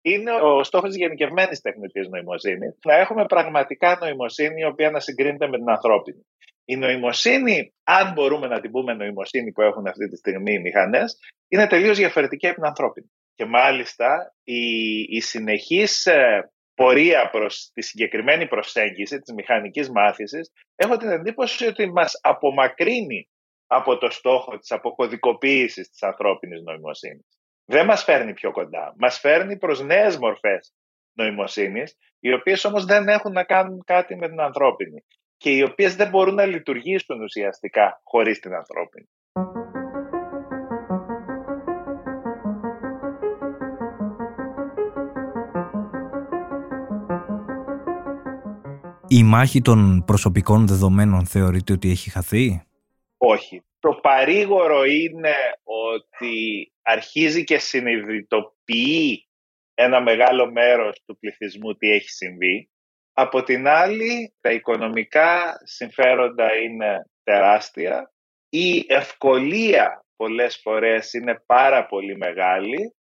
είναι 0.01 0.33
ο 0.33 0.63
στόχος 0.63 0.89
της 0.89 0.99
γενικευμένης 0.99 1.61
τεχνητής 1.61 2.09
νοημοσύνης. 2.09 2.79
Να 2.85 2.95
έχουμε 2.95 3.27
πραγματικά 3.27 3.99
νοημοσύνη 4.01 4.61
η 4.61 4.65
οποία 4.65 4.91
να 4.91 5.01
συγκρίνεται 5.01 5.49
με 5.49 5.57
την 5.57 5.71
ανθρώπινη. 5.71 6.27
Η 6.65 6.77
νοημοσύνη, 6.77 7.75
αν 7.85 8.13
μπορούμε 8.13 8.47
να 8.47 8.61
την 8.61 8.71
πούμε 8.71 8.95
νοημοσύνη 8.95 9.53
που 9.53 9.63
έχουν 9.63 9.87
αυτή 9.87 10.09
τη 10.09 10.17
στιγμή 10.17 10.53
οι 10.53 10.59
μηχανές, 10.59 11.19
είναι 11.49 11.67
τελείως 11.67 11.99
διαφορετική 11.99 12.47
από 12.47 12.55
την 12.55 12.65
ανθρώπινη. 12.65 13.11
Και 13.35 13.45
μάλιστα 13.45 14.35
η, 14.45 14.61
η 15.01 15.21
συνεχής 15.21 16.07
ε, 16.07 16.51
πορεία 16.77 17.31
προς 17.31 17.71
τη 17.73 17.83
συγκεκριμένη 17.83 18.47
προσέγγιση 18.47 19.19
της 19.19 19.35
μηχανικής 19.35 19.91
μάθησης, 19.91 20.53
έχω 20.75 20.97
την 20.97 21.09
εντύπωση 21.09 21.67
ότι 21.67 21.93
μας 21.93 22.19
απομακρύνει 22.23 23.29
από 23.67 23.99
το 23.99 24.11
στόχο 24.11 24.59
της 24.59 24.71
αποκωδικοποίησης 24.71 25.91
της 25.91 26.03
ανθρώπινης 26.03 26.63
νοημοσύνης. 26.63 27.27
Δεν 27.65 27.87
μας 27.87 28.05
φέρνει 28.05 28.33
πιο 28.33 28.51
κοντά. 28.51 28.95
Μας 28.97 29.19
φέρνει 29.19 29.59
προς 29.59 29.83
νέες 29.83 30.19
μορφές 30.19 30.75
νοημοσύνης, 31.13 31.97
οι 32.21 32.33
οποίες 32.33 32.65
όμως 32.65 32.85
δεν 32.85 33.09
έχουν 33.09 33.33
να 33.33 33.45
κάνουν 33.45 33.83
κάτι 33.85 34.17
με 34.17 34.29
την 34.29 34.41
ανθρώπινη 34.41 35.05
και 35.37 35.51
οι 35.51 35.63
οποίες 35.63 35.97
δεν 35.97 36.09
μπορούν 36.09 36.35
να 36.35 36.45
λειτουργήσουν 36.45 37.23
ουσιαστικά 37.23 38.01
χωρίς 38.05 38.39
την 38.39 38.55
ανθρώπινη. 38.55 39.09
Η 49.09 49.23
μάχη 49.23 49.61
των 49.61 50.05
προσωπικών 50.07 50.67
δεδομένων 50.67 51.27
θεωρείται 51.27 51.73
ότι 51.73 51.91
έχει 51.91 52.11
χαθεί; 52.11 52.63
Όχι. 53.17 53.61
Το 53.79 53.93
παρήγορο 54.03 54.85
είναι 54.85 55.35
ότι 55.63 56.73
αρχίζει 56.83 57.45
και 57.45 57.59
συνειδητοποιεί 57.59 59.29
ένα 59.75 60.01
μεγάλο 60.01 60.51
μέρος 60.51 61.03
του 61.07 61.19
πληθυσμού 61.19 61.75
τι 61.77 61.91
έχει 61.91 62.09
συμβεί. 62.09 62.71
Από 63.13 63.43
την 63.43 63.69
άλλη, 63.69 64.35
τα 64.41 64.51
οικονομικά 64.51 65.59
συμφέροντα 65.65 66.57
είναι 66.57 67.11
τεράστια. 67.23 68.13
Η 68.49 68.85
ευκολία 68.89 70.05
πολλές 70.17 70.61
φορές 70.63 71.13
είναι 71.13 71.43
πάρα 71.47 71.87
πολύ 71.87 72.17
μεγάλη 72.17 72.95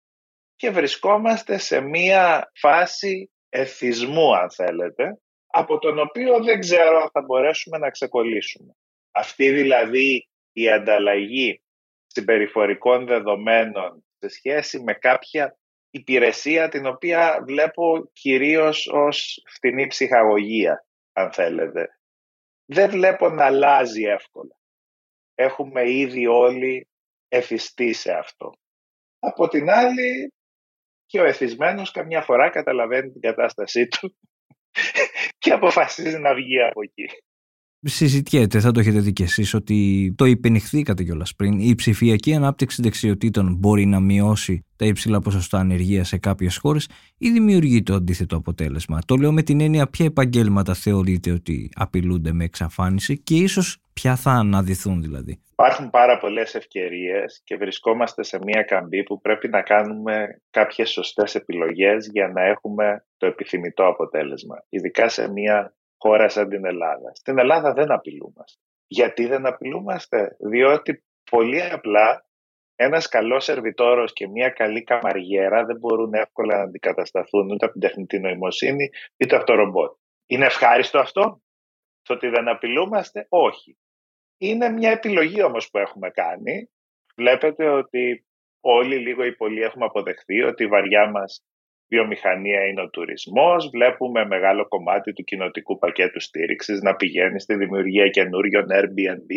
και 0.56 0.70
βρισκόμαστε 0.70 1.58
σε 1.58 1.80
μία 1.80 2.50
φάση 2.54 3.30
εθισμού, 3.48 4.36
αν 4.36 4.50
θέλετε, 4.50 5.18
από 5.56 5.78
τον 5.78 5.98
οποίο 5.98 6.44
δεν 6.44 6.60
ξέρω 6.60 7.00
αν 7.02 7.10
θα 7.10 7.22
μπορέσουμε 7.22 7.78
να 7.78 7.90
ξεκολλήσουμε. 7.90 8.76
Αυτή 9.10 9.50
δηλαδή 9.50 10.28
η 10.52 10.70
ανταλλαγή 10.70 11.62
συμπεριφορικών 12.06 13.06
δεδομένων 13.06 14.04
σε 14.18 14.28
σχέση 14.28 14.82
με 14.82 14.94
κάποια 14.94 15.58
υπηρεσία 15.90 16.68
την 16.68 16.86
οποία 16.86 17.42
βλέπω 17.46 18.10
κυρίως 18.12 18.88
ως 18.92 19.42
φτηνή 19.48 19.86
ψυχαγωγία, 19.86 20.86
αν 21.12 21.32
θέλετε. 21.32 21.98
Δεν 22.64 22.90
βλέπω 22.90 23.28
να 23.28 23.44
αλλάζει 23.44 24.02
εύκολα. 24.02 24.56
Έχουμε 25.34 25.90
ήδη 25.90 26.26
όλοι 26.26 26.88
εθιστεί 27.28 27.92
σε 27.92 28.12
αυτό. 28.12 28.52
Από 29.18 29.48
την 29.48 29.70
άλλη, 29.70 30.32
και 31.06 31.20
ο 31.20 31.24
εθισμένος 31.24 31.90
καμιά 31.90 32.22
φορά 32.22 32.50
καταλαβαίνει 32.50 33.10
την 33.10 33.20
κατάστασή 33.20 33.88
του 33.88 34.16
και 35.44 35.50
αποφασίζει 35.50 36.18
να 36.18 36.34
βγει 36.34 36.60
από 36.70 36.82
εκεί. 36.82 37.04
Συζητιέται, 37.86 38.60
θα 38.60 38.70
το 38.70 38.80
έχετε 38.80 39.00
δει 39.00 39.12
κι 39.12 39.22
εσείς, 39.22 39.54
ότι 39.54 40.12
το 40.16 40.24
υπενηχθήκατε 40.24 41.04
κιόλας 41.04 41.34
πριν. 41.34 41.58
Η 41.58 41.74
ψηφιακή 41.74 42.34
ανάπτυξη 42.34 42.82
δεξιοτήτων 42.82 43.56
μπορεί 43.58 43.86
να 43.86 44.00
μειώσει 44.00 44.64
τα 44.76 44.86
υψηλά 44.86 45.20
ποσοστά 45.20 45.58
ανεργίας 45.58 46.08
σε 46.08 46.18
κάποιες 46.18 46.56
χώρες 46.56 46.88
ή 47.18 47.30
δημιουργεί 47.30 47.82
το 47.82 47.94
αντίθετο 47.94 48.36
αποτέλεσμα. 48.36 48.98
Το 49.06 49.16
λέω 49.16 49.32
με 49.32 49.42
την 49.42 49.60
έννοια 49.60 49.86
ποια 49.86 50.04
επαγγέλματα 50.04 50.74
θεωρείτε 50.74 51.30
ότι 51.30 51.70
απειλούνται 51.74 52.32
με 52.32 52.44
εξαφάνιση 52.44 53.18
και 53.18 53.34
ίσως 53.34 53.78
ποια 53.92 54.16
θα 54.16 54.30
αναδυθούν 54.30 55.02
δηλαδή. 55.02 55.38
Υπάρχουν 55.56 55.90
πάρα 55.90 56.18
πολλές 56.18 56.54
ευκαιρίες 56.54 57.40
και 57.44 57.56
βρισκόμαστε 57.56 58.22
σε 58.22 58.38
μια 58.42 58.62
καμπή 58.62 59.02
που 59.02 59.20
πρέπει 59.20 59.48
να 59.48 59.62
κάνουμε 59.62 60.42
κάποιες 60.50 60.90
σωστές 60.90 61.34
επιλογές 61.34 62.08
για 62.12 62.28
να 62.28 62.42
έχουμε 62.42 63.06
το 63.16 63.26
επιθυμητό 63.26 63.86
αποτέλεσμα. 63.86 64.64
Ειδικά 64.68 65.08
σε 65.08 65.30
μια 65.32 65.74
χώρα 65.96 66.28
σαν 66.28 66.48
την 66.48 66.66
Ελλάδα. 66.66 67.14
Στην 67.14 67.38
Ελλάδα 67.38 67.72
δεν 67.72 67.92
απειλούμαστε. 67.92 68.60
Γιατί 68.86 69.26
δεν 69.26 69.46
απειλούμαστε, 69.46 70.36
διότι 70.38 71.04
πολύ 71.30 71.62
απλά 71.62 72.26
ένας 72.76 73.08
καλός 73.08 73.44
σερβιτόρος 73.44 74.12
και 74.12 74.28
μια 74.28 74.48
καλή 74.48 74.82
καμαριέρα 74.82 75.64
δεν 75.64 75.76
μπορούν 75.76 76.14
εύκολα 76.14 76.56
να 76.56 76.62
αντικατασταθούν 76.62 77.50
ούτε 77.50 77.64
από 77.64 77.72
την 77.72 77.82
τεχνητή 77.82 78.18
νοημοσύνη 78.18 78.90
είτε 79.16 79.36
από 79.36 79.44
το 79.44 79.54
ρομπότ. 79.54 79.96
Είναι 80.26 80.44
ευχάριστο 80.44 80.98
αυτό, 80.98 81.42
το 82.02 82.14
ότι 82.14 82.28
δεν 82.28 82.48
απειλούμαστε, 82.48 83.26
όχι. 83.28 83.78
Είναι 84.38 84.68
μια 84.68 84.90
επιλογή 84.90 85.42
όμως 85.42 85.70
που 85.70 85.78
έχουμε 85.78 86.10
κάνει. 86.10 86.70
Βλέπετε 87.16 87.68
ότι 87.68 88.26
όλοι 88.60 88.96
λίγο 88.96 89.24
ή 89.24 89.34
πολύ 89.34 89.62
έχουμε 89.62 89.84
αποδεχθεί 89.84 90.42
ότι 90.42 90.62
η 90.64 90.66
βαριά 90.66 91.10
μας 91.10 91.44
βιομηχανία 91.88 92.66
είναι 92.66 92.82
ο 92.82 92.90
τουρισμός. 92.90 93.68
Βλέπουμε 93.68 94.26
μεγάλο 94.26 94.68
κομμάτι 94.68 95.12
του 95.12 95.24
κοινοτικού 95.24 95.78
πακέτου 95.78 96.20
στήριξης 96.20 96.80
να 96.80 96.94
πηγαίνει 96.94 97.40
στη 97.40 97.54
δημιουργία 97.56 98.08
καινούριων 98.08 98.66
Airbnb. 98.70 99.30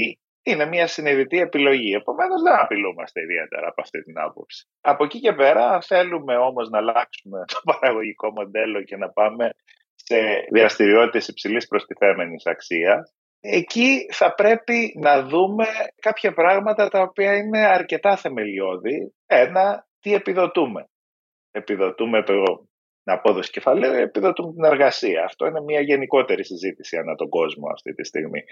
Είναι 0.43 0.65
μια 0.65 0.87
συνειδητή 0.87 1.39
επιλογή. 1.39 1.93
Επομένως, 1.93 2.41
δεν 2.41 2.59
απειλούμαστε 2.59 3.21
ιδιαίτερα 3.21 3.67
από 3.67 3.81
αυτή 3.81 4.03
την 4.03 4.19
άποψη. 4.19 4.67
Από 4.81 5.03
εκεί 5.03 5.19
και 5.19 5.33
πέρα, 5.33 5.81
θέλουμε 5.81 6.35
όμως 6.37 6.69
να 6.69 6.77
αλλάξουμε 6.77 7.45
το 7.47 7.59
παραγωγικό 7.63 8.31
μοντέλο 8.31 8.83
και 8.83 8.97
να 8.97 9.09
πάμε 9.09 9.49
σε 9.95 10.17
δραστηριότητε 10.51 11.25
υψηλής 11.27 11.67
προστιθέμενης 11.67 12.45
αξίας. 12.45 13.13
Εκεί 13.49 14.07
θα 14.11 14.33
πρέπει 14.33 14.93
να 14.99 15.21
δούμε 15.21 15.65
κάποια 16.01 16.33
πράγματα 16.33 16.87
τα 16.87 17.01
οποία 17.01 17.35
είναι 17.35 17.65
αρκετά 17.65 18.17
θεμελιώδη. 18.17 19.13
Ένα, 19.25 19.87
τι 19.99 20.13
επιδοτούμε 20.13 20.89
επιδοτούμε 21.57 22.23
το, 22.23 22.43
την 23.03 23.13
απόδοση 23.13 23.51
κεφαλαίου, 23.51 23.93
επιδοτούμε 23.93 24.53
την 24.53 24.63
εργασία. 24.63 25.23
Αυτό 25.23 25.45
είναι 25.45 25.61
μια 25.61 25.81
γενικότερη 25.81 26.45
συζήτηση 26.45 26.97
ανά 26.97 27.15
τον 27.15 27.29
κόσμο 27.29 27.67
αυτή 27.71 27.93
τη 27.93 28.03
στιγμή. 28.03 28.43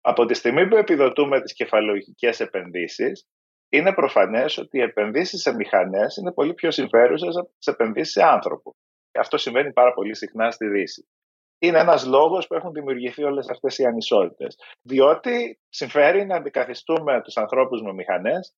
Από 0.00 0.24
τη 0.24 0.34
στιγμή 0.34 0.68
που 0.68 0.76
επιδοτούμε 0.76 1.40
τις 1.40 1.54
κεφαλαιοχικές 1.54 2.40
επενδύσεις, 2.40 3.26
είναι 3.68 3.92
προφανές 3.92 4.58
ότι 4.58 4.78
οι 4.78 4.82
επενδύσεις 4.82 5.40
σε 5.40 5.54
μηχανές 5.54 6.16
είναι 6.16 6.32
πολύ 6.32 6.54
πιο 6.54 6.70
συμφέρουσες 6.70 7.36
από 7.36 7.50
τις 7.58 7.66
επενδύσεις 7.66 8.12
σε 8.12 8.22
άνθρωπο. 8.22 8.76
Αυτό 9.18 9.36
συμβαίνει 9.36 9.72
πάρα 9.72 9.92
πολύ 9.92 10.16
συχνά 10.16 10.50
στη 10.50 10.66
Δύση. 10.68 11.08
Είναι 11.62 11.78
ένας 11.78 12.06
λόγος 12.06 12.46
που 12.46 12.54
έχουν 12.54 12.72
δημιουργηθεί 12.72 13.22
όλες 13.22 13.48
αυτές 13.48 13.78
οι 13.78 13.84
ανισότητες. 13.84 14.58
Διότι 14.82 15.60
συμφέρει 15.68 16.26
να 16.26 16.36
αντικαθιστούμε 16.36 17.22
τους 17.22 17.36
ανθρώπους 17.36 17.82
με 17.82 17.92
μηχανές 17.92 18.54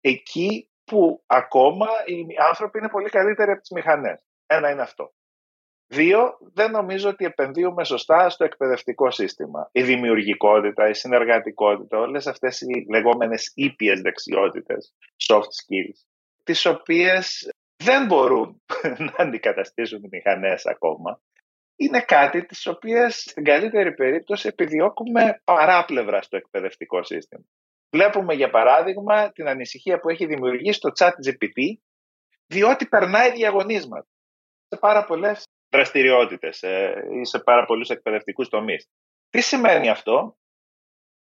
εκεί 0.00 0.70
που 0.84 1.22
ακόμα 1.26 1.86
οι 2.06 2.26
άνθρωποι 2.48 2.78
είναι 2.78 2.88
πολύ 2.88 3.08
καλύτεροι 3.08 3.50
από 3.50 3.60
τις 3.60 3.70
μηχανές. 3.70 4.24
Ένα 4.46 4.70
είναι 4.70 4.82
αυτό. 4.82 5.12
Δύο, 5.86 6.38
δεν 6.52 6.70
νομίζω 6.70 7.08
ότι 7.08 7.24
επενδύουμε 7.24 7.84
σωστά 7.84 8.28
στο 8.30 8.44
εκπαιδευτικό 8.44 9.10
σύστημα. 9.10 9.68
Η 9.72 9.82
δημιουργικότητα, 9.82 10.88
η 10.88 10.94
συνεργατικότητα, 10.94 11.98
όλες 11.98 12.26
αυτές 12.26 12.60
οι 12.60 12.86
λεγόμενες 12.90 13.52
ήπιες 13.54 14.00
δεξιότητες, 14.00 14.94
soft 15.28 15.40
skills, 15.60 15.98
τις 16.44 16.66
οποίες 16.66 17.50
δεν 17.76 18.06
μπορούν 18.06 18.62
να 19.06 19.12
αντικαταστήσουν 19.16 20.02
οι 20.02 20.08
μηχανές 20.10 20.66
ακόμα, 20.66 21.20
είναι 21.78 22.00
κάτι 22.00 22.46
τις 22.46 22.66
οποίες 22.66 23.20
στην 23.20 23.44
καλύτερη 23.44 23.94
περίπτωση 23.94 24.48
επιδιώκουμε 24.48 25.40
παράπλευρα 25.44 26.22
στο 26.22 26.36
εκπαιδευτικό 26.36 27.02
σύστημα. 27.02 27.44
Βλέπουμε 27.90 28.34
για 28.34 28.50
παράδειγμα 28.50 29.32
την 29.32 29.48
ανησυχία 29.48 30.00
που 30.00 30.08
έχει 30.08 30.26
δημιουργήσει 30.26 30.80
το 30.80 30.90
chat 30.98 31.10
GPT 31.10 31.78
διότι 32.46 32.86
περνάει 32.86 33.30
διαγωνίσματα 33.32 34.08
σε 34.68 34.78
πάρα 34.78 35.04
πολλές 35.04 35.44
δραστηριότητες 35.68 36.62
ή 37.20 37.24
σε 37.24 37.38
πάρα 37.38 37.64
πολλούς 37.64 37.88
εκπαιδευτικούς 37.88 38.48
τομείς. 38.48 38.88
Τι 39.30 39.40
σημαίνει 39.40 39.88
αυτό, 39.88 40.38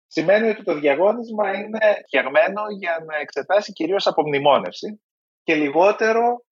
Σημαίνει 0.07 0.49
ότι 0.49 0.63
το 0.63 0.79
διαγώνισμα 0.79 1.53
είναι 1.57 2.01
φτιαγμένο 2.05 2.61
για 2.79 3.03
να 3.07 3.17
εξετάσει 3.17 3.73
κυρίως 3.73 4.07
απομνημόνευση 4.07 5.01
και 5.43 5.55
λιγότερο 5.55 6.45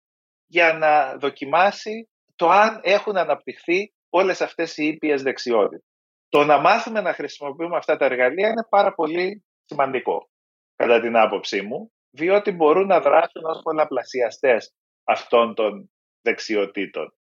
για 0.46 0.72
να 0.72 1.16
δοκιμάσει 1.16 2.08
το 2.42 2.48
αν 2.48 2.80
έχουν 2.82 3.16
αναπτυχθεί 3.16 3.92
όλες 4.10 4.40
αυτές 4.40 4.76
οι 4.76 4.86
ήπιες 4.86 5.22
δεξιότητες. 5.22 5.86
Το 6.28 6.44
να 6.44 6.58
μάθουμε 6.58 7.00
να 7.00 7.12
χρησιμοποιούμε 7.14 7.76
αυτά 7.76 7.96
τα 7.96 8.04
εργαλεία 8.04 8.48
είναι 8.48 8.66
πάρα 8.68 8.94
πολύ 8.94 9.44
σημαντικό, 9.64 10.28
κατά 10.76 11.00
την 11.00 11.16
άποψή 11.16 11.62
μου, 11.62 11.92
διότι 12.10 12.50
μπορούν 12.50 12.86
να 12.86 13.00
δράσουν 13.00 13.44
ως 13.44 13.60
πολλαπλασιαστές 13.62 14.74
αυτών 15.04 15.54
των 15.54 15.90
δεξιοτήτων. 16.22 17.14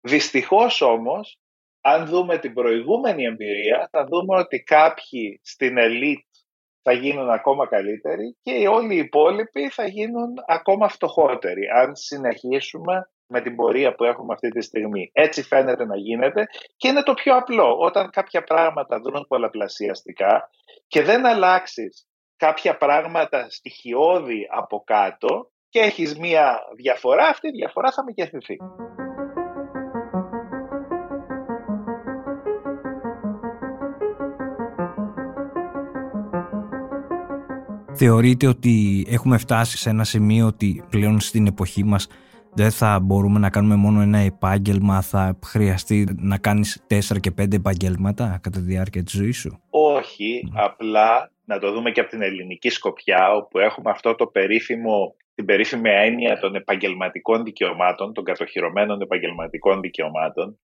Δυστυχώς 0.00 0.80
όμως, 0.80 1.38
αν 1.80 2.06
δούμε 2.06 2.38
την 2.38 2.54
προηγούμενη 2.54 3.24
εμπειρία, 3.24 3.88
θα 3.90 4.04
δούμε 4.04 4.38
ότι 4.38 4.62
κάποιοι 4.62 5.40
στην 5.42 5.78
ελίτ 5.78 6.26
θα 6.82 6.92
γίνουν 6.92 7.30
ακόμα 7.30 7.66
καλύτεροι 7.66 8.36
και 8.42 8.68
όλοι 8.68 8.94
οι 8.94 8.98
υπόλοιποι 8.98 9.68
θα 9.68 9.86
γίνουν 9.86 10.34
ακόμα 10.46 10.88
φτωχότεροι, 10.88 11.66
αν 11.68 11.96
συνεχίσουμε 11.96 13.10
με 13.30 13.40
την 13.40 13.56
πορεία 13.56 13.94
που 13.94 14.04
έχουμε 14.04 14.32
αυτή 14.32 14.48
τη 14.48 14.60
στιγμή. 14.60 15.10
Έτσι 15.12 15.42
φαίνεται 15.42 15.84
να 15.84 15.96
γίνεται 15.96 16.46
και 16.76 16.88
είναι 16.88 17.02
το 17.02 17.14
πιο 17.14 17.36
απλό. 17.36 17.76
Όταν 17.78 18.10
κάποια 18.10 18.42
πράγματα 18.42 19.00
δρούν 19.00 19.24
πολλαπλασιαστικά 19.28 20.50
και 20.86 21.02
δεν 21.02 21.26
αλλάξεις 21.26 22.06
κάποια 22.36 22.76
πράγματα 22.76 23.46
στοιχειώδη 23.50 24.46
από 24.50 24.82
κάτω 24.86 25.50
και 25.68 25.78
έχεις 25.78 26.18
μία 26.18 26.58
διαφορά, 26.76 27.26
αυτή 27.26 27.48
η 27.48 27.50
διαφορά 27.50 27.92
θα 27.92 28.04
μεγεθυνθεί. 28.04 28.56
Θεωρείτε 37.94 38.46
ότι 38.46 39.06
έχουμε 39.08 39.38
φτάσει 39.38 39.76
σε 39.76 39.90
ένα 39.90 40.04
σημείο 40.04 40.46
ότι 40.46 40.84
πλέον 40.90 41.20
στην 41.20 41.46
εποχή 41.46 41.84
μας 41.84 42.08
δεν 42.54 42.70
θα 42.70 43.00
μπορούμε 43.00 43.38
να 43.38 43.50
κάνουμε 43.50 43.74
μόνο 43.74 44.00
ένα 44.00 44.18
επάγγελμα, 44.18 45.00
θα 45.02 45.38
χρειαστεί 45.44 46.06
να 46.16 46.38
κάνεις 46.38 46.84
τέσσερα 46.86 47.20
και 47.20 47.30
πέντε 47.30 47.56
επαγγέλματα 47.56 48.38
κατά 48.42 48.58
τη 48.58 48.64
διάρκεια 48.64 49.02
της 49.02 49.12
ζωής 49.12 49.38
σου; 49.38 49.60
Όχι, 49.70 50.50
απλά 50.54 51.30
να 51.44 51.58
το 51.58 51.72
δούμε 51.72 51.90
και 51.90 52.00
από 52.00 52.10
την 52.10 52.22
ελληνική 52.22 52.68
σκοπιά, 52.68 53.32
όπου 53.34 53.58
έχουμε 53.58 53.90
αυτό 53.90 54.14
το 54.14 54.26
περίφημο, 54.26 55.14
την 55.34 55.44
περίφημη 55.44 55.90
έννοια 55.90 56.38
των 56.38 56.54
επαγγελματικών 56.54 57.44
δικαιωμάτων, 57.44 58.12
των 58.12 58.24
κατοχυρωμένων 58.24 59.00
επαγγελματικών 59.00 59.80
δικαιωμάτων. 59.80 60.58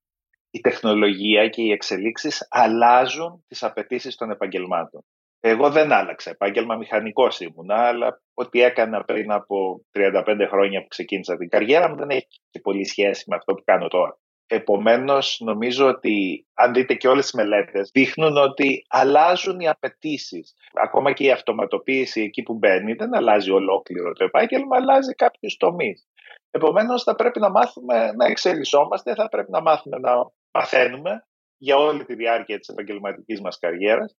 Η 0.50 0.60
τεχνολογία 0.60 1.48
και 1.48 1.62
οι 1.62 1.70
εξελίξεις 1.70 2.46
αλλάζουν 2.50 3.44
τις 3.48 3.62
απαιτήσεις 3.62 4.16
των 4.16 4.30
επαγγελμάτων. 4.30 5.04
Εγώ 5.48 5.70
δεν 5.70 5.92
άλλαξα 5.92 6.30
επάγγελμα, 6.30 6.76
μηχανικός 6.76 7.40
ήμουνα, 7.40 7.74
αλλά 7.74 8.22
ό,τι 8.34 8.62
έκανα 8.62 9.04
πριν 9.04 9.32
από 9.32 9.84
35 9.92 10.46
χρόνια 10.48 10.80
που 10.80 10.88
ξεκίνησα 10.88 11.36
την 11.36 11.48
καριέρα 11.48 11.88
μου 11.88 11.96
δεν 11.96 12.10
έχει 12.10 12.26
και 12.50 12.60
πολύ 12.60 12.84
σχέση 12.84 13.24
με 13.26 13.36
αυτό 13.36 13.54
που 13.54 13.62
κάνω 13.64 13.88
τώρα. 13.88 14.18
Επομένως, 14.46 15.40
νομίζω 15.40 15.86
ότι 15.86 16.46
αν 16.54 16.72
δείτε 16.72 16.94
και 16.94 17.08
όλες 17.08 17.24
τις 17.24 17.32
μελέτες, 17.32 17.90
δείχνουν 17.92 18.36
ότι 18.36 18.84
αλλάζουν 18.88 19.60
οι 19.60 19.68
απαιτήσεις. 19.68 20.54
Ακόμα 20.74 21.12
και 21.12 21.24
η 21.24 21.30
αυτοματοποίηση 21.30 22.20
εκεί 22.20 22.42
που 22.42 22.54
μπαίνει 22.54 22.92
δεν 22.92 23.16
αλλάζει 23.16 23.50
ολόκληρο 23.50 24.12
το 24.12 24.24
επάγγελμα, 24.24 24.76
αλλάζει 24.76 25.14
κάποιους 25.14 25.56
τομείς. 25.56 26.06
Επομένως, 26.50 27.02
θα 27.02 27.14
πρέπει 27.14 27.40
να 27.40 27.50
μάθουμε 27.50 28.12
να 28.12 28.26
εξελισσόμαστε, 28.26 29.14
θα 29.14 29.28
πρέπει 29.28 29.50
να 29.50 29.60
μάθουμε 29.60 29.98
να 29.98 30.10
μαθαίνουμε 30.50 31.26
για 31.56 31.76
όλη 31.76 32.04
τη 32.04 32.14
διάρκεια 32.14 32.58
της 32.58 32.68
επαγγελματικής 32.68 33.40
μας 33.40 33.58
καριέρας 33.58 34.16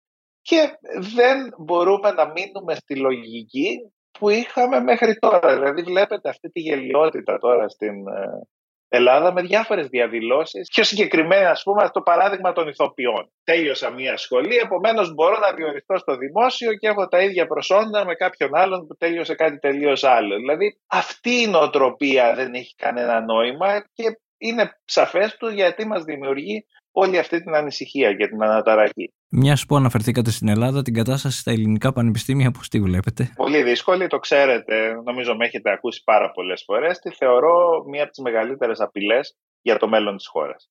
και 0.49 0.79
δεν 1.15 1.39
μπορούμε 1.59 2.11
να 2.11 2.25
μείνουμε 2.33 2.75
στη 2.75 2.97
λογική 2.97 3.93
που 4.19 4.29
είχαμε 4.29 4.81
μέχρι 4.81 5.19
τώρα. 5.19 5.55
Δηλαδή 5.55 5.83
βλέπετε 5.83 6.29
αυτή 6.29 6.51
τη 6.51 6.61
γελιότητα 6.61 7.39
τώρα 7.39 7.69
στην 7.69 8.07
ε, 8.09 8.47
Ελλάδα 8.89 9.33
με 9.33 9.43
διάφορες 9.43 9.89
διαδηλώσεις. 9.89 10.69
Πιο 10.73 10.85
συγκεκριμένα, 10.85 11.51
ας 11.51 11.63
πούμε, 11.63 11.91
το 11.93 12.01
παράδειγμα 12.01 12.53
των 12.53 12.69
ηθοποιών. 12.69 13.33
Τέλειωσα 13.45 13.91
μία 13.91 14.17
σχολή, 14.17 14.57
επομένως 14.57 15.15
μπορώ 15.15 15.39
να 15.39 15.53
διοριστώ 15.53 15.97
στο 15.97 16.17
δημόσιο 16.17 16.75
και 16.75 16.89
έχω 16.89 17.09
τα 17.09 17.21
ίδια 17.23 17.47
προσόντα 17.47 18.05
με 18.05 18.15
κάποιον 18.15 18.51
άλλον 18.57 18.87
που 18.87 18.97
τέλειωσε 18.97 19.35
κάτι 19.35 19.59
τελείως 19.59 20.05
άλλο. 20.05 20.37
Δηλαδή 20.37 20.79
αυτή 20.87 21.31
η 21.31 21.47
νοοτροπία 21.47 22.35
δεν 22.35 22.55
έχει 22.55 22.75
κανένα 22.75 23.21
νόημα 23.21 23.81
και 23.93 24.21
είναι 24.39 24.81
σαφές 24.85 25.37
του 25.37 25.49
γιατί 25.49 25.87
μας 25.87 26.05
δημιουργεί 26.05 26.67
όλη 27.03 27.19
αυτή 27.19 27.43
την 27.43 27.55
ανησυχία 27.55 28.11
για 28.11 28.29
την 28.29 28.43
αναταραχή. 28.43 29.15
Μια 29.31 29.59
που 29.69 29.77
αναφερθήκατε 29.77 30.31
στην 30.31 30.49
Ελλάδα, 30.49 30.83
την 30.83 30.95
κατάσταση 30.95 31.39
στα 31.39 31.51
ελληνικά 31.51 31.93
πανεπιστήμια, 31.93 32.51
πώς 32.51 32.69
τη 32.69 32.81
βλέπετε; 32.81 33.33
Πολύ 33.37 33.63
δύσκολη, 33.63 34.07
το 34.07 34.19
ξέρετε. 34.19 35.01
Νομίζω 35.05 35.37
με 35.37 35.45
έχετε 35.47 35.71
ακούσει 35.71 36.03
πάρα 36.05 36.31
πολλές 36.31 36.63
φορές. 36.67 36.99
Τη 36.99 37.11
θεωρώ 37.11 37.85
μία 37.89 38.03
από 38.03 38.11
τις 38.11 38.23
μεγαλύτερες 38.23 38.81
απειλές 38.81 39.37
για 39.61 39.77
το 39.77 39.89
μέλλον 39.89 40.17
της 40.17 40.27
χώρας. 40.29 40.71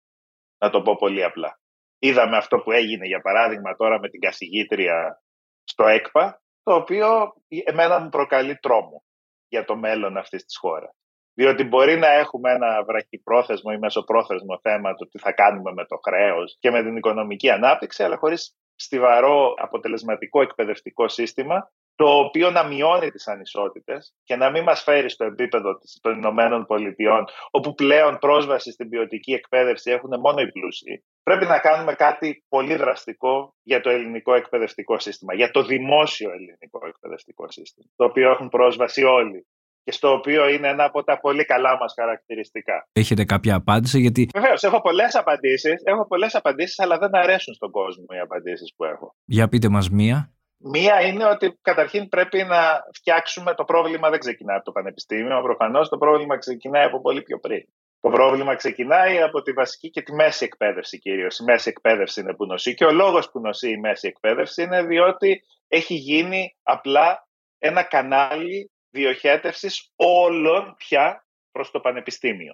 Να 0.57 0.69
το 0.69 0.81
πω 0.81 0.95
πολύ 0.95 1.23
απλά. 1.23 1.59
Είδαμε 1.99 2.37
αυτό 2.37 2.57
που 2.57 2.71
έγινε, 2.71 3.05
για 3.05 3.21
παράδειγμα, 3.21 3.75
τώρα 3.75 3.99
με 3.99 4.09
την 4.09 4.19
καθηγήτρια 4.19 5.21
στο 5.63 5.87
ΕΚΠΑ, 5.87 6.41
το 6.63 6.75
οποίο 6.75 7.07
εμένα 7.65 7.99
μου 7.99 8.09
προκαλεί 8.09 8.55
τρόμο 8.55 9.03
για 9.47 9.65
το 9.65 9.75
μέλλον 9.75 10.17
αυτής 10.17 10.45
της 10.45 10.57
χώρας. 10.57 10.95
Διότι 11.37 11.63
μπορεί 11.63 11.97
να 11.97 12.07
έχουμε 12.07 12.51
ένα 12.51 12.83
βραχυπρόθεσμο 12.83 13.71
ή 13.75 13.77
μεσοπρόθεσμο 13.77 14.59
θέμα 14.61 14.93
του 14.93 15.07
τι 15.07 15.19
θα 15.19 15.31
κάνουμε 15.31 15.73
με 15.73 15.85
το 15.85 15.99
χρέος 16.05 16.57
και 16.59 16.71
με 16.71 16.83
την 16.83 16.95
οικονομική 16.95 17.49
ανάπτυξη, 17.49 18.03
αλλά 18.03 18.17
χωρίς 18.17 18.55
στιβαρό 18.75 19.53
αποτελεσματικό 19.57 20.41
εκπαιδευτικό 20.41 21.07
σύστημα 21.07 21.71
το 21.95 22.05
οποίο 22.05 22.49
να 22.51 22.63
μειώνει 22.63 23.09
τις 23.11 23.27
ανισότητες 23.27 24.15
και 24.23 24.35
να 24.35 24.49
μην 24.49 24.63
μας 24.63 24.83
φέρει 24.83 25.09
στο 25.09 25.25
επίπεδο 25.25 25.79
των 26.01 26.17
Ηνωμένων 26.17 26.65
Πολιτειών 26.65 27.25
όπου 27.51 27.73
πλέον 27.73 28.17
πρόσβαση 28.17 28.71
στην 28.71 28.89
ποιοτική 28.89 29.33
εκπαίδευση 29.33 29.91
έχουν 29.91 30.19
μόνο 30.19 30.41
οι 30.41 30.51
πλούσιοι. 30.51 31.05
Πρέπει 31.23 31.45
να 31.45 31.59
κάνουμε 31.59 31.93
κάτι 31.93 32.43
πολύ 32.49 32.75
δραστικό 32.75 33.55
για 33.63 33.81
το 33.81 33.89
ελληνικό 33.89 34.33
εκπαιδευτικό 34.33 34.99
σύστημα, 34.99 35.33
για 35.33 35.51
το 35.51 35.63
δημόσιο 35.63 36.31
ελληνικό 36.31 36.87
εκπαιδευτικό 36.87 37.51
σύστημα, 37.51 37.87
το 37.95 38.05
οποίο 38.05 38.31
έχουν 38.31 38.49
πρόσβαση 38.49 39.03
όλοι 39.03 39.47
και 39.85 39.91
στο 39.91 40.13
οποίο 40.13 40.49
είναι 40.49 40.67
ένα 40.67 40.83
από 40.83 41.03
τα 41.03 41.19
πολύ 41.19 41.45
καλά 41.45 41.77
μας 41.77 41.93
χαρακτηριστικά. 41.99 42.87
Έχετε 42.91 43.25
κάποια 43.25 43.55
απάντηση 43.55 43.99
γιατί... 43.99 44.29
Βεβαίως, 44.33 44.63
έχω 44.63 44.81
πολλές 44.81 45.15
απαντήσεις, 45.15 45.81
έχω 45.83 46.07
πολλές 46.07 46.35
απαντήσεις, 46.35 46.79
αλλά 46.79 46.97
δεν 46.97 47.15
αρέσουν 47.15 47.53
στον 47.53 47.71
κόσμο 47.71 48.05
οι 48.15 48.19
απαντήσεις 48.19 48.73
που 48.75 48.83
έχω. 48.83 49.15
Για 49.25 49.47
πείτε 49.47 49.69
μας 49.69 49.89
μία. 49.89 50.29
Μία 50.57 51.01
είναι 51.01 51.25
ότι 51.25 51.59
καταρχήν 51.61 52.09
πρέπει 52.09 52.43
να 52.43 52.79
φτιάξουμε 52.93 53.53
το 53.53 53.63
πρόβλημα 53.63 54.09
δεν 54.09 54.19
ξεκινάει 54.19 54.55
από 54.55 54.65
το 54.65 54.71
πανεπιστήμιο, 54.71 55.41
προφανώς 55.41 55.89
το 55.89 55.97
πρόβλημα 55.97 56.37
ξεκινάει 56.37 56.85
από 56.85 57.01
πολύ 57.01 57.21
πιο 57.21 57.39
πριν. 57.39 57.63
Το 57.99 58.09
πρόβλημα 58.09 58.55
ξεκινάει 58.55 59.21
από 59.21 59.41
τη 59.41 59.51
βασική 59.51 59.89
και 59.89 60.01
τη 60.01 60.13
μέση 60.13 60.45
εκπαίδευση 60.45 60.99
κυρίως. 60.99 61.39
Η 61.39 61.43
μέση 61.43 61.69
εκπαίδευση 61.69 62.21
είναι 62.21 62.33
που 62.33 62.45
νοσεί 62.45 62.73
και 62.73 62.85
ο 62.85 62.91
λόγος 62.91 63.31
που 63.31 63.39
νοσεί 63.39 63.69
η 63.69 63.77
μέση 63.77 64.07
εκπαίδευση 64.07 64.63
είναι 64.63 64.83
διότι 64.83 65.41
έχει 65.67 65.93
γίνει 65.93 66.55
απλά 66.63 67.27
ένα 67.59 67.83
κανάλι 67.83 68.71
διοχέτευσης 68.95 69.91
όλων 69.95 70.75
πια 70.77 71.25
προς 71.51 71.71
το 71.71 71.79
πανεπιστήμιο. 71.79 72.53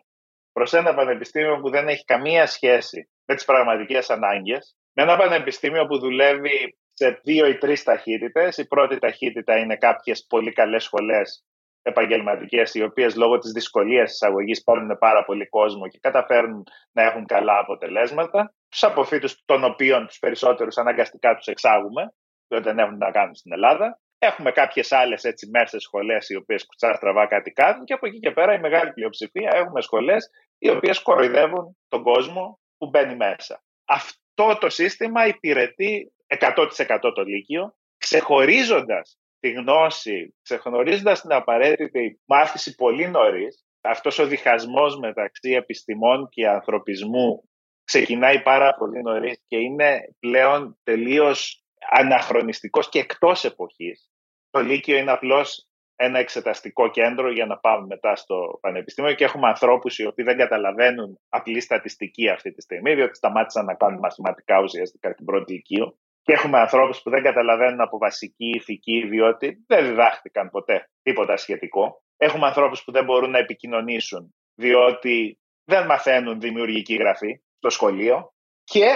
Προς 0.52 0.74
ένα 0.74 0.94
πανεπιστήμιο 0.94 1.60
που 1.60 1.70
δεν 1.70 1.88
έχει 1.88 2.04
καμία 2.06 2.46
σχέση 2.46 3.10
με 3.26 3.36
τις 3.36 3.46
πραγματικές 3.46 4.10
ανάγκες, 4.10 4.76
με 4.94 5.04
ένα 5.04 5.18
πανεπιστήμιο 5.18 5.86
που 5.86 6.00
δουλεύει 6.00 6.78
σε 6.94 7.20
δύο 7.24 7.48
ή 7.48 7.58
τρεις 7.58 7.84
ταχύτητες. 7.84 8.58
Η 8.58 8.68
πρώτη 8.68 8.98
ταχύτητα 9.00 9.58
είναι 9.58 9.76
κάποιες 9.76 10.26
πολύ 10.30 10.52
καλές 10.52 10.84
σχολές 10.84 11.46
επαγγελματικές, 11.82 12.74
οι 12.74 12.84
οποίες 12.84 13.16
λόγω 13.16 13.38
της 13.38 13.52
δυσκολίας 13.52 14.12
εισαγωγής 14.12 14.64
παίρνουν 14.64 14.98
πάρα 14.98 15.26
πολύ 15.26 15.48
κόσμο 15.50 15.88
και 15.88 16.00
καταφέρνουν 16.02 16.64
να 16.92 17.02
έχουν 17.04 17.26
καλά 17.26 17.60
αποτελέσματα, 17.60 18.54
τους 18.70 18.84
αποφύτους 18.84 19.44
των 19.46 19.64
οποίων 19.64 20.08
τους 20.08 20.20
περισσότερους 20.20 20.78
αναγκαστικά 20.78 21.36
τους 21.36 21.48
εξάγουμε, 21.48 22.14
διότι 22.48 22.64
δεν 22.64 22.80
έχουν 22.80 22.98
να 22.98 23.12
κάνουν 23.12 23.36
στην 23.36 23.54
Ελλάδα. 23.54 24.00
Έχουμε 24.24 24.52
κάποιες 24.52 24.92
άλλες 24.92 25.24
μέσε 25.52 25.80
σχολές 25.80 26.30
οι 26.30 26.36
οποίες 26.36 26.66
κουτσά 26.66 26.94
στραβά 26.94 27.28
κάτι 27.28 27.52
κάνουν 27.52 27.86
και 27.86 27.94
από 27.94 28.08
εκεί 28.08 28.20
και 28.20 28.32
πέρα 28.32 28.54
η 28.54 28.60
μεγάλη 28.60 28.92
πλειοψηφία 28.92 29.52
έχουμε 29.54 29.82
σχολές 29.82 30.30
οι 30.58 30.70
οποίες 30.70 31.02
κοροϊδεύουν 31.02 31.78
τον 31.88 32.04
κόσμο 32.04 32.60
που 32.78 32.90
μπαίνει 32.90 33.16
μέσα. 33.16 33.64
Αυτό 33.86 34.58
το 34.60 34.70
σύστημα 34.70 35.28
υπηρετεί 35.28 36.14
100% 36.40 36.68
το 37.16 37.24
Λύκειο, 37.24 37.76
ξεχωρίζοντας 37.98 39.20
τη 39.40 39.52
γνώση, 39.52 40.36
ξεχωρίζοντας 40.42 41.22
την 41.22 41.34
απαραίτητη 41.34 42.22
μάθηση 42.26 42.76
πολύ 42.76 43.08
νωρίς. 43.08 43.66
Αυτός 43.82 44.20
ο 44.20 44.26
διχασμός 44.26 44.98
μεταξύ 45.00 45.52
επιστημών 45.52 46.28
και 46.30 46.48
ανθρωπισμού 46.48 47.50
ξεκινάει 47.84 48.42
πάρα 48.42 48.74
πολύ 48.74 49.02
νωρίς 49.02 49.44
και 49.48 49.58
είναι 49.58 50.02
πλέον 50.20 50.80
τελείως 50.84 51.64
αναχρονιστικός 51.90 52.90
και 52.90 53.00
εκτός 53.00 53.44
εποχής. 53.44 54.11
Το 54.52 54.60
Λύκειο 54.60 54.98
είναι 54.98 55.12
απλώς 55.12 55.72
ένα 55.96 56.20
εξεταστικό 56.20 56.90
κέντρο 56.90 57.32
για 57.32 57.46
να 57.46 57.58
πάμε 57.58 57.86
μετά 57.86 58.16
στο 58.16 58.58
πανεπιστήμιο 58.62 59.14
και 59.14 59.24
έχουμε 59.24 59.48
ανθρώπους 59.48 60.00
οι 60.00 60.06
οποίοι 60.06 60.26
δεν 60.26 60.38
καταλαβαίνουν 60.38 61.20
απλή 61.30 61.60
στατιστική 61.62 62.30
αυτή 62.30 62.52
τη 62.52 62.62
στιγμή, 62.62 62.94
διότι 62.94 63.16
σταμάτησαν 63.16 63.66
να 63.66 63.74
κάνουν 63.76 64.00
μαθηματικά 64.00 64.62
ουσιαστικά 64.62 65.14
την 65.14 65.26
πρώτη 65.26 65.52
ηλικία. 65.54 65.94
Και 66.22 66.34
έχουμε 66.34 66.60
ανθρώπους 66.60 67.02
που 67.02 67.10
δεν 67.10 67.24
καταλαβαίνουν 67.24 67.82
από 67.82 67.98
βασική 67.98 68.50
ηθική, 68.56 69.08
διότι 69.08 69.64
δεν 69.68 69.86
διδάχτηκαν 69.86 70.50
ποτέ 70.50 70.90
τίποτα 71.02 71.38
σχετικό. 71.38 72.04
Έχουμε 72.18 72.46
ανθρώπους 72.46 72.84
που 72.84 72.92
δεν 72.92 73.04
μπορούν 73.04 73.30
να 73.30 73.38
επικοινωνήσουν, 73.38 74.36
διότι 74.56 75.40
δεν 75.64 75.86
μαθαίνουν 75.86 76.40
δημιουργική 76.40 76.96
γραφή 76.96 77.42
στο 77.58 77.70
σχολείο. 77.70 78.34
Και 78.64 78.88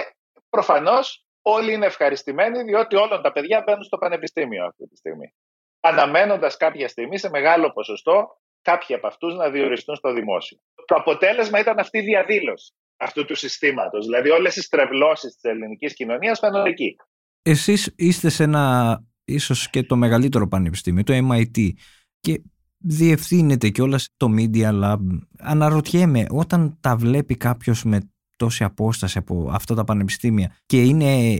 προφανώς 0.50 1.26
όλοι 1.42 1.72
είναι 1.72 1.86
ευχαριστημένοι, 1.86 2.62
διότι 2.62 2.96
όλα 2.96 3.20
τα 3.20 3.32
παιδιά 3.32 3.62
μπαίνουν 3.66 3.82
στο 3.82 3.98
πανεπιστήμιο 3.98 4.64
αυτή 4.66 4.86
τη 4.88 4.96
στιγμή 4.96 5.34
αναμένοντας 5.86 6.56
κάποια 6.56 6.88
στιγμή 6.88 7.18
σε 7.18 7.30
μεγάλο 7.30 7.72
ποσοστό 7.72 8.40
κάποιοι 8.62 8.96
από 8.96 9.06
αυτούς 9.06 9.34
να 9.34 9.50
διοριστούν 9.50 9.96
στο 9.96 10.12
δημόσιο. 10.12 10.58
Το 10.86 10.94
αποτέλεσμα 10.94 11.58
ήταν 11.58 11.78
αυτή 11.78 11.98
η 11.98 12.02
διαδήλωση 12.02 12.74
αυτού 12.96 13.24
του 13.24 13.34
συστήματος. 13.34 14.04
Δηλαδή 14.04 14.30
όλες 14.30 14.56
οι 14.56 14.62
στρεβλώσεις 14.62 15.34
της 15.34 15.50
ελληνικής 15.50 15.94
κοινωνίας 15.94 16.38
φαίνονται 16.38 16.68
εκεί. 16.68 16.96
Εσείς 17.42 17.92
είστε 17.96 18.28
σε 18.28 18.42
ένα 18.42 18.98
ίσως 19.24 19.70
και 19.70 19.82
το 19.82 19.96
μεγαλύτερο 19.96 20.48
πανεπιστήμιο, 20.48 21.02
το 21.02 21.12
MIT 21.30 21.70
και 22.20 22.42
διευθύνετε 22.78 23.68
κιόλας 23.68 24.08
το 24.16 24.26
Media 24.38 24.82
Lab. 24.82 24.98
Αναρωτιέμαι, 25.38 26.26
όταν 26.30 26.78
τα 26.80 26.96
βλέπει 26.96 27.36
κάποιος 27.36 27.84
με 27.84 28.10
τόση 28.36 28.64
απόσταση 28.64 29.18
από 29.18 29.48
αυτά 29.52 29.74
τα 29.74 29.84
πανεπιστήμια 29.84 30.56
και 30.66 30.82
είναι 30.82 31.36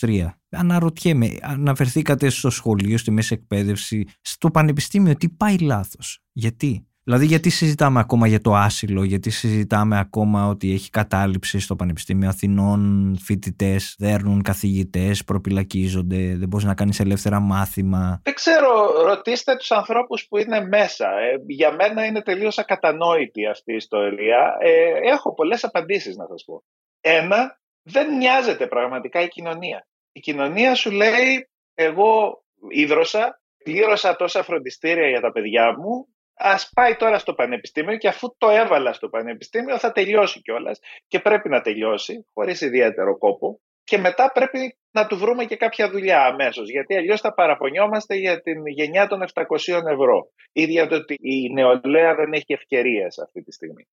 2023. 0.00 0.26
Αναρωτιέμαι, 0.50 1.36
αναφερθήκατε 1.40 2.28
στο 2.28 2.50
σχολείο, 2.50 2.98
στη 2.98 3.10
μέση 3.10 3.34
εκπαίδευση, 3.34 4.06
στο 4.20 4.50
πανεπιστήμιο, 4.50 5.16
τι 5.16 5.28
πάει 5.28 5.58
λάθος, 5.58 6.18
γιατί; 6.32 6.84
Δηλαδή 7.04 7.26
γιατί 7.26 7.50
συζητάμε 7.50 8.00
ακόμα 8.00 8.26
για 8.26 8.40
το 8.40 8.54
άσυλο, 8.54 9.04
γιατί 9.04 9.30
συζητάμε 9.30 9.98
ακόμα 9.98 10.46
ότι 10.48 10.72
έχει 10.72 10.90
κατάληψη 10.90 11.60
στο 11.60 11.76
Πανεπιστήμιο 11.76 12.28
Αθηνών, 12.28 13.16
φοιτητές 13.22 13.94
δέρνουν 13.98 14.42
καθηγητές, 14.42 15.24
προπυλακίζονται, 15.24 16.34
δεν 16.36 16.48
μπορείς 16.48 16.66
να 16.66 16.74
κάνεις 16.74 17.00
ελεύθερα 17.00 17.40
μάθημα. 17.40 18.20
Δεν 18.22 18.34
ξέρω, 18.34 19.02
ρωτήστε 19.02 19.56
τους 19.56 19.70
ανθρώπους 19.70 20.26
που 20.28 20.38
είναι 20.38 20.66
μέσα. 20.66 21.06
Ε, 21.06 21.42
για 21.46 21.72
μένα 21.72 22.04
είναι 22.04 22.22
τελείως 22.22 22.58
ακατανόητη 22.58 23.46
αυτή 23.46 23.72
η 23.72 23.76
ιστορία. 23.76 24.56
Ε, 24.60 25.10
έχω 25.12 25.34
πολλές 25.34 25.64
απαντήσεις 25.64 26.16
να 26.16 26.26
σας 26.26 26.44
πω. 26.44 26.64
Ένα, 27.00 27.60
δεν 27.82 28.16
μοιάζεται 28.16 28.66
πραγματικά 28.66 29.20
η 29.20 29.28
κοινωνία. 29.28 29.86
Η 30.12 30.20
κοινωνία 30.20 30.74
σου 30.74 30.90
λέει, 30.90 31.48
εγώ 31.74 32.42
ίδρωσα, 32.68 33.42
πλήρωσα 33.64 34.16
τόσα 34.16 34.42
φροντιστήρια 34.42 35.08
για 35.08 35.20
τα 35.20 35.32
παιδιά 35.32 35.78
μου, 35.78 36.06
Α 36.42 36.56
πάει 36.74 36.96
τώρα 36.96 37.18
στο 37.18 37.34
πανεπιστήμιο 37.34 37.96
και 37.96 38.08
αφού 38.08 38.34
το 38.38 38.48
έβαλα 38.50 38.92
στο 38.92 39.08
πανεπιστήμιο 39.08 39.78
θα 39.78 39.92
τελειώσει 39.92 40.40
κιόλας 40.40 40.80
και 41.08 41.20
πρέπει 41.20 41.48
να 41.48 41.60
τελειώσει 41.60 42.26
χωρίς 42.34 42.60
ιδιαίτερο 42.60 43.18
κόπο 43.18 43.60
και 43.84 43.98
μετά 43.98 44.30
πρέπει 44.32 44.78
να 44.90 45.06
του 45.06 45.18
βρούμε 45.18 45.44
και 45.44 45.56
κάποια 45.56 45.90
δουλειά 45.90 46.24
αμέσως. 46.24 46.70
Γιατί 46.70 46.96
αλλιώς 46.96 47.20
θα 47.20 47.34
παραπονιόμαστε 47.34 48.14
για 48.14 48.40
την 48.40 48.66
γενιά 48.66 49.06
των 49.06 49.22
700 49.34 49.44
ευρώ. 49.90 50.30
ή 50.52 50.64
για 50.64 50.86
το 50.86 50.94
ότι 50.94 51.14
η 51.20 51.52
νεολαία 51.52 52.14
δεν 52.14 52.32
έχει 52.32 52.52
ευκαιρίες 52.52 53.18
αυτή 53.18 53.42
τη 53.42 53.52
στιγμή. 53.52 53.88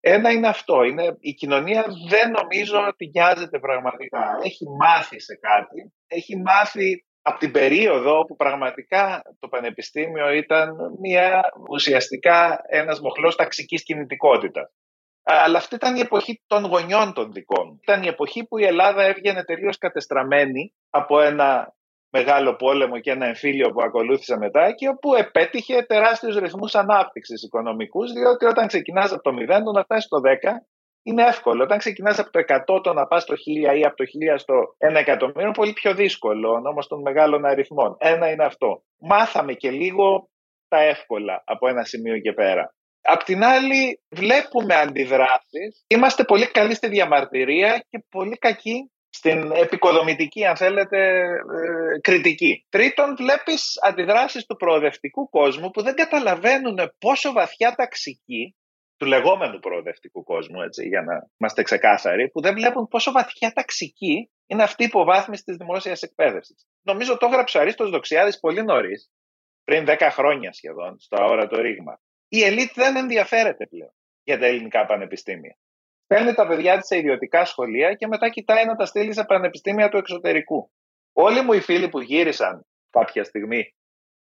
Ένα 0.00 0.30
είναι 0.30 0.48
αυτό. 0.48 0.82
Είναι, 0.82 1.16
η 1.20 1.32
κοινωνία 1.34 1.84
δεν 2.08 2.30
νομίζω 2.30 2.86
ότι 2.88 3.10
νοιάζεται 3.14 3.58
πραγματικά. 3.58 4.38
Έχει 4.42 4.64
μάθει 4.78 5.20
σε 5.20 5.34
κάτι. 5.34 5.92
Έχει 6.06 6.36
μάθει 6.36 7.04
από 7.26 7.38
την 7.38 7.50
περίοδο 7.52 8.18
όπου 8.18 8.36
πραγματικά 8.36 9.22
το 9.38 9.48
πανεπιστήμιο 9.48 10.30
ήταν 10.32 10.76
μια, 11.00 11.42
ουσιαστικά 11.70 12.60
ένας 12.68 13.00
μοχλός 13.00 13.36
ταξικής 13.36 13.82
κινητικότητας. 13.82 14.72
Αλλά 15.22 15.58
αυτή 15.58 15.74
ήταν 15.74 15.96
η 15.96 16.00
εποχή 16.00 16.42
των 16.46 16.64
γονιών 16.64 17.12
των 17.12 17.32
δικών. 17.32 17.78
Ήταν 17.82 18.02
η 18.02 18.06
εποχή 18.06 18.44
που 18.44 18.58
η 18.58 18.64
Ελλάδα 18.64 19.02
έβγαινε 19.02 19.44
τελείως 19.44 19.78
κατεστραμμένη 19.78 20.74
από 20.90 21.20
ένα 21.20 21.74
μεγάλο 22.10 22.56
πόλεμο 22.56 22.98
και 23.00 23.10
ένα 23.10 23.26
εμφύλιο 23.26 23.70
που 23.70 23.82
ακολούθησε 23.82 24.36
μετά 24.36 24.72
και 24.72 24.88
όπου 24.88 25.14
επέτυχε 25.14 25.82
τεράστιους 25.82 26.36
ρυθμούς 26.36 26.74
ανάπτυξης 26.74 27.42
οικονομικούς 27.42 28.12
διότι 28.12 28.44
όταν 28.44 28.66
ξεκινάς 28.66 29.12
από 29.12 29.22
το 29.22 29.30
0 29.30 29.62
το 29.64 29.72
να 29.72 29.82
φτάσεις 29.82 30.04
στο 30.04 30.20
10 30.20 30.24
είναι 31.04 31.22
εύκολο. 31.22 31.62
Όταν 31.62 31.78
ξεκινάς 31.78 32.18
από 32.18 32.30
το 32.30 32.40
100 32.76 32.82
το 32.82 32.92
να 32.92 33.06
πας 33.06 33.22
στο 33.22 33.34
1000 33.34 33.78
ή 33.78 33.84
από 33.84 33.96
το 33.96 34.04
1000 34.34 34.38
στο 34.38 34.54
1 34.92 34.94
εκατομμύριο 34.94 35.42
είναι 35.42 35.52
πολύ 35.52 35.72
πιο 35.72 35.94
δύσκολο, 35.94 36.50
όμω 36.50 36.80
των 36.88 37.00
μεγάλων 37.00 37.44
αριθμών. 37.44 37.96
Ένα 37.98 38.30
είναι 38.30 38.44
αυτό. 38.44 38.82
Μάθαμε 38.98 39.52
και 39.52 39.70
λίγο 39.70 40.28
τα 40.68 40.82
εύκολα 40.82 41.42
από 41.46 41.68
ένα 41.68 41.84
σημείο 41.84 42.18
και 42.18 42.32
πέρα. 42.32 42.74
Απ' 43.02 43.22
την 43.22 43.44
άλλη 43.44 44.00
βλέπουμε 44.08 44.74
αντιδράσεις. 44.74 45.84
Είμαστε 45.86 46.24
πολύ 46.24 46.46
καλοί 46.46 46.74
στη 46.74 46.88
διαμαρτυρία 46.88 47.84
και 47.90 48.04
πολύ 48.10 48.36
κακοί 48.36 48.90
στην 49.08 49.52
επικοδομητική, 49.52 50.44
αν 50.44 50.56
θέλετε, 50.56 50.98
ε, 51.18 52.00
κριτική. 52.00 52.66
Τρίτον, 52.68 53.16
βλέπεις 53.16 53.78
αντιδράσεις 53.82 54.46
του 54.46 54.56
προοδευτικού 54.56 55.28
κόσμου 55.28 55.70
που 55.70 55.82
δεν 55.82 55.94
καταλαβαίνουν 55.94 56.78
πόσο 56.98 57.32
βαθιά 57.32 57.74
ταξική 57.76 58.54
του 58.96 59.06
λεγόμενου 59.06 59.58
προοδευτικού 59.58 60.24
κόσμου, 60.24 60.62
έτσι, 60.62 60.86
για 60.86 61.02
να 61.02 61.28
είμαστε 61.38 61.62
ξεκάθαροι, 61.62 62.30
που 62.30 62.40
δεν 62.40 62.54
βλέπουν 62.54 62.88
πόσο 62.88 63.12
βαθιά 63.12 63.52
ταξική 63.52 64.30
είναι 64.46 64.62
αυτή 64.62 64.82
η 64.82 64.86
υποβάθμιση 64.86 65.44
της 65.44 65.56
δημόσιας 65.56 66.02
εκπαίδευσης. 66.02 66.66
Νομίζω 66.82 67.16
το 67.16 67.26
έγραψε 67.26 67.58
ο 67.58 67.60
Αρίστος 67.60 67.90
Δοξιάδης 67.90 68.38
πολύ 68.38 68.62
νωρίς, 68.62 69.10
πριν 69.64 69.84
10 69.86 70.08
χρόνια 70.10 70.52
σχεδόν, 70.52 70.98
στο 70.98 71.16
αόρατο 71.22 71.60
ρήγμα. 71.60 72.00
Η 72.28 72.42
ελίτ 72.42 72.72
δεν 72.74 72.96
ενδιαφέρεται 72.96 73.66
πλέον 73.66 73.94
για 74.22 74.38
τα 74.38 74.46
ελληνικά 74.46 74.86
πανεπιστήμια. 74.86 75.56
Παίρνει 76.06 76.34
τα 76.34 76.46
παιδιά 76.46 76.78
της 76.78 76.86
σε 76.86 76.96
ιδιωτικά 76.96 77.44
σχολεία 77.44 77.94
και 77.94 78.06
μετά 78.06 78.28
κοιτάει 78.28 78.64
να 78.64 78.76
τα 78.76 78.86
στείλει 78.86 79.14
σε 79.14 79.24
πανεπιστήμια 79.24 79.88
του 79.88 79.96
εξωτερικού. 79.96 80.70
Όλοι 81.12 81.42
μου 81.42 81.52
οι 81.52 81.60
φίλοι 81.60 81.88
που 81.88 82.00
γύρισαν 82.00 82.66
κάποια 82.90 83.24
στιγμή 83.24 83.74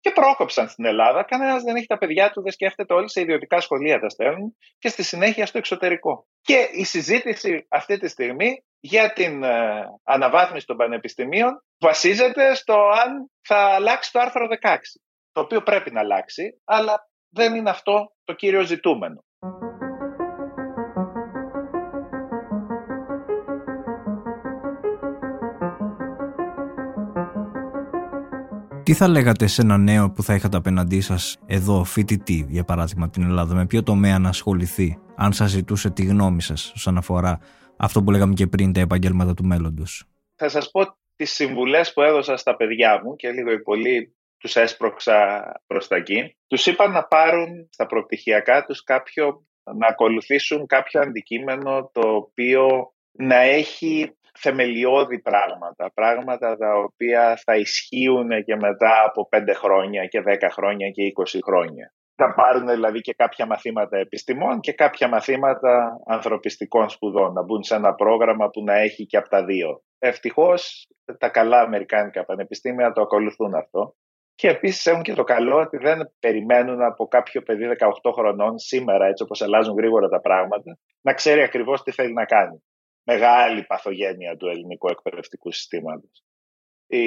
και 0.00 0.10
πρόκοψαν 0.10 0.68
στην 0.68 0.84
Ελλάδα. 0.84 1.22
Κανένας 1.22 1.62
δεν 1.62 1.76
έχει 1.76 1.86
τα 1.86 1.98
παιδιά 1.98 2.30
του, 2.30 2.42
δεν 2.42 2.52
σκέφτεται 2.52 2.94
όλοι 2.94 3.10
σε 3.10 3.20
ιδιωτικά 3.20 3.60
σχολεία 3.60 4.00
τα 4.00 4.08
στέλνουν 4.08 4.56
και 4.78 4.88
στη 4.88 5.02
συνέχεια 5.02 5.46
στο 5.46 5.58
εξωτερικό. 5.58 6.26
Και 6.40 6.68
η 6.72 6.84
συζήτηση 6.84 7.66
αυτή 7.68 7.98
τη 7.98 8.08
στιγμή 8.08 8.64
για 8.80 9.12
την 9.12 9.42
ε, 9.42 9.84
αναβάθμιση 10.04 10.66
των 10.66 10.76
πανεπιστημίων 10.76 11.64
βασίζεται 11.78 12.54
στο 12.54 12.74
αν 12.74 13.30
θα 13.46 13.56
αλλάξει 13.56 14.12
το 14.12 14.20
άρθρο 14.20 14.46
16, 14.62 14.76
το 15.32 15.40
οποίο 15.40 15.62
πρέπει 15.62 15.90
να 15.90 16.00
αλλάξει, 16.00 16.60
αλλά 16.64 17.08
δεν 17.28 17.54
είναι 17.54 17.70
αυτό 17.70 18.12
το 18.24 18.32
κύριο 18.32 18.62
ζητούμενο. 18.62 19.24
Τι 28.88 28.94
θα 28.94 29.08
λέγατε 29.08 29.46
σε 29.46 29.62
ένα 29.62 29.78
νέο 29.78 30.10
που 30.10 30.22
θα 30.22 30.34
είχατε 30.34 30.56
απέναντί 30.56 31.00
σας 31.00 31.38
εδώ, 31.46 31.84
φοιτητή, 31.84 32.46
για 32.48 32.64
παράδειγμα, 32.64 33.04
από 33.04 33.12
την 33.12 33.22
Ελλάδα, 33.22 33.54
με 33.54 33.66
ποιο 33.66 33.82
τομέα 33.82 34.18
να 34.18 34.28
ασχοληθεί, 34.28 34.98
αν 35.16 35.32
σας 35.32 35.50
ζητούσε 35.50 35.90
τη 35.90 36.04
γνώμη 36.04 36.42
σας 36.42 36.72
όσον 36.74 36.96
αφορά 36.96 37.40
αυτό 37.76 38.02
που 38.02 38.10
λέγαμε 38.10 38.34
και 38.34 38.46
πριν, 38.46 38.72
τα 38.72 38.80
επαγγέλματα 38.80 39.34
του 39.34 39.44
μέλλοντος; 39.44 40.04
Θα 40.34 40.48
σας 40.48 40.70
πω 40.70 40.96
τις 41.16 41.32
συμβουλές 41.32 41.92
που 41.92 42.02
έδωσα 42.02 42.36
στα 42.36 42.56
παιδιά 42.56 43.00
μου 43.04 43.16
και 43.16 43.30
λίγο 43.30 43.52
ή 43.52 43.62
πολύ 43.62 44.16
τους 44.38 44.56
έσπρωξα 44.56 45.42
προς 45.66 45.88
τα 45.88 45.96
εκεί. 45.96 46.36
Τους 46.46 46.66
είπα 46.66 46.88
να 46.88 47.04
πάρουν 47.04 47.68
στα 47.70 47.86
προπτυχιακά 47.86 48.64
τους 48.64 48.82
κάποιο, 48.82 49.46
να 49.76 49.86
ακολουθήσουν 49.86 50.66
κάποιο 50.66 51.00
αντικείμενο 51.00 51.90
το 51.92 52.00
οποίο 52.00 52.92
να 53.12 53.36
έχει 53.36 54.16
θεμελιώδη 54.40 55.18
πράγματα, 55.18 55.90
πράγματα 55.94 56.56
τα 56.56 56.74
οποία 56.74 57.40
θα 57.44 57.56
ισχύουν 57.56 58.44
και 58.44 58.56
μετά 58.56 59.04
από 59.06 59.28
5 59.32 59.40
χρόνια 59.54 60.06
και 60.06 60.22
10 60.26 60.48
χρόνια 60.50 60.90
και 60.90 61.12
20 61.16 61.38
χρόνια. 61.44 61.92
Θα 62.14 62.34
πάρουν 62.34 62.66
δηλαδή 62.66 63.00
και 63.00 63.14
κάποια 63.14 63.46
μαθήματα 63.46 63.98
επιστημών 63.98 64.60
και 64.60 64.72
κάποια 64.72 65.08
μαθήματα 65.08 66.00
ανθρωπιστικών 66.06 66.88
σπουδών, 66.88 67.32
να 67.32 67.42
μπουν 67.42 67.62
σε 67.62 67.74
ένα 67.74 67.94
πρόγραμμα 67.94 68.48
που 68.48 68.62
να 68.64 68.74
έχει 68.74 69.06
και 69.06 69.16
από 69.16 69.28
τα 69.28 69.44
δύο. 69.44 69.82
Ευτυχώς 69.98 70.86
τα 71.18 71.28
καλά 71.28 71.60
αμερικάνικα 71.60 72.24
πανεπιστήμια 72.24 72.92
το 72.92 73.00
ακολουθούν 73.00 73.54
αυτό. 73.54 73.94
Και 74.34 74.48
επίσης 74.48 74.86
έχουν 74.86 75.02
και 75.02 75.14
το 75.14 75.24
καλό 75.24 75.56
ότι 75.56 75.76
δεν 75.76 76.12
περιμένουν 76.18 76.82
από 76.82 77.06
κάποιο 77.06 77.42
παιδί 77.42 77.76
18 78.02 78.12
χρονών 78.12 78.58
σήμερα, 78.58 79.06
έτσι 79.06 79.22
όπως 79.22 79.42
αλλάζουν 79.42 79.76
γρήγορα 79.76 80.08
τα 80.08 80.20
πράγματα, 80.20 80.78
να 81.00 81.12
ξέρει 81.12 81.42
ακριβώς 81.42 81.82
τι 81.82 81.92
θέλει 81.92 82.12
να 82.12 82.24
κάνει 82.24 82.62
μεγάλη 83.10 83.64
παθογένεια 83.64 84.36
του 84.36 84.46
ελληνικού 84.46 84.88
εκπαιδευτικού 84.88 85.52
συστήματος. 85.52 86.24
Η 86.86 87.06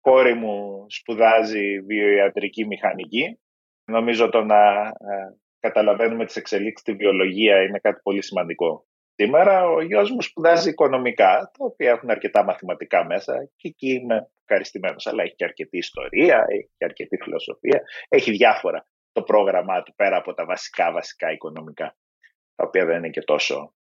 κόρη 0.00 0.34
μου 0.34 0.86
σπουδάζει 0.88 1.80
βιοιατρική 1.80 2.66
μηχανική. 2.66 3.38
Νομίζω 3.84 4.28
το 4.28 4.44
να 4.44 4.86
ε, 4.86 5.38
καταλαβαίνουμε 5.60 6.24
τις 6.26 6.36
εξελίξεις 6.36 6.80
στη 6.80 6.92
βιολογία 6.92 7.62
είναι 7.62 7.78
κάτι 7.78 8.00
πολύ 8.02 8.22
σημαντικό 8.22 8.86
Σήμερα 9.14 9.66
ο 9.66 9.82
γιος 9.82 10.10
μου 10.10 10.22
σπουδάζει 10.22 10.68
οικονομικά, 10.70 11.50
τα 11.58 11.64
οποία 11.64 11.90
έχουν 11.90 12.10
αρκετά 12.10 12.44
μαθηματικά 12.44 13.04
μέσα 13.04 13.48
και 13.56 13.68
εκεί 13.68 13.88
είμαι 13.88 14.30
ευχαριστημένος. 14.44 15.06
Αλλά 15.06 15.22
έχει 15.22 15.34
και 15.34 15.44
αρκετή 15.44 15.76
ιστορία, 15.76 16.44
έχει 16.48 16.70
και 16.76 16.84
αρκετή 16.84 17.16
φιλοσοφία, 17.22 17.82
έχει 18.08 18.30
διάφορα 18.30 18.86
το 19.12 19.22
πρόγραμμά 19.22 19.82
του 19.82 19.94
πέρα 19.94 20.16
από 20.16 20.34
τα 20.34 20.44
βασικά 20.44 20.92
βασικά 20.92 21.32
οικονομικά, 21.32 21.96
τα 22.54 22.64
οποία 22.66 22.84
δεν 22.84 22.96
είναι 22.96 23.10
και 23.10 23.22
τόσο 23.22 23.74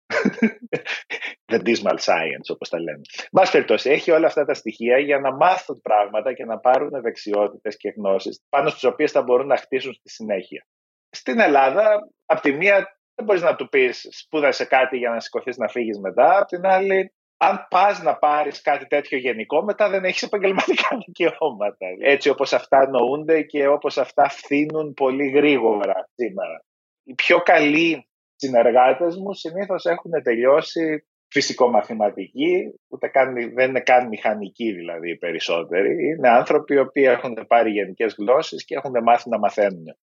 the 1.53 1.59
dismal 1.59 1.99
science 1.99 2.49
όπως 2.49 2.69
τα 2.69 2.81
λέμε. 2.81 3.01
Μας 3.33 3.51
περιπτώσει, 3.51 3.91
έχει 3.91 4.11
όλα 4.11 4.27
αυτά 4.27 4.45
τα 4.45 4.55
στοιχεία 4.55 4.99
για 4.99 5.19
να 5.19 5.35
μάθουν 5.37 5.81
πράγματα 5.81 6.33
και 6.33 6.45
να 6.45 6.59
πάρουν 6.59 7.01
δεξιότητες 7.03 7.77
και 7.77 7.93
γνώσεις 7.97 8.43
πάνω 8.49 8.69
στις 8.69 8.85
οποίες 8.85 9.11
θα 9.11 9.23
μπορούν 9.23 9.47
να 9.47 9.57
χτίσουν 9.57 9.93
στη 9.93 10.09
συνέχεια. 10.09 10.67
Στην 11.11 11.41
Ελλάδα, 11.41 12.09
από 12.27 12.41
τη 12.41 12.53
μία 12.53 12.99
δεν 13.15 13.25
μπορείς 13.25 13.43
να 13.43 13.57
του 13.57 13.69
πεις 13.69 14.09
σπούδασε 14.11 14.65
κάτι 14.65 14.97
για 14.97 15.11
να 15.11 15.21
σηκωθείς 15.21 15.57
να 15.57 15.69
φύγεις 15.69 15.99
μετά, 15.99 16.39
απ' 16.39 16.49
την 16.49 16.67
άλλη 16.67 17.13
αν 17.41 17.67
πας 17.71 18.03
να 18.03 18.17
πάρεις 18.17 18.61
κάτι 18.61 18.87
τέτοιο 18.87 19.19
γενικό, 19.19 19.63
μετά 19.63 19.89
δεν 19.89 20.05
έχεις 20.05 20.23
επαγγελματικά 20.23 20.89
δικαιώματα. 21.07 21.87
Έτσι 22.01 22.29
όπως 22.29 22.53
αυτά 22.53 22.89
νοούνται 22.89 23.43
και 23.43 23.67
όπως 23.67 23.99
αυτά 23.99 24.29
φθήνουν 24.29 24.95
πολύ 24.95 25.29
γρήγορα 25.29 26.09
σήμερα. 26.15 26.65
Οι 27.03 27.15
πιο 27.15 27.39
καλοί 27.39 28.08
συνεργάτες 28.39 29.17
μου 29.17 29.35
συνήθως 29.35 29.85
έχουν 29.85 30.11
τελειώσει 30.23 31.05
φυσικομαθηματική, 31.31 32.75
ούτε 32.89 33.09
καν, 33.09 33.35
δεν 33.55 33.69
είναι 33.69 33.81
καν 33.81 34.09
μηχανική 34.09 34.73
δηλαδή 34.73 35.11
οι 35.11 35.17
περισσότεροι. 35.17 35.91
Είναι 36.05 36.29
άνθρωποι 36.29 36.75
οι 36.75 36.79
οποίοι 36.79 37.05
έχουν 37.07 37.45
πάρει 37.47 37.71
γενικές 37.71 38.15
γλώσσες 38.19 38.65
και 38.65 38.75
έχουν 38.75 39.03
μάθει 39.03 39.29
να 39.29 39.39
μαθαίνουν 39.39 39.97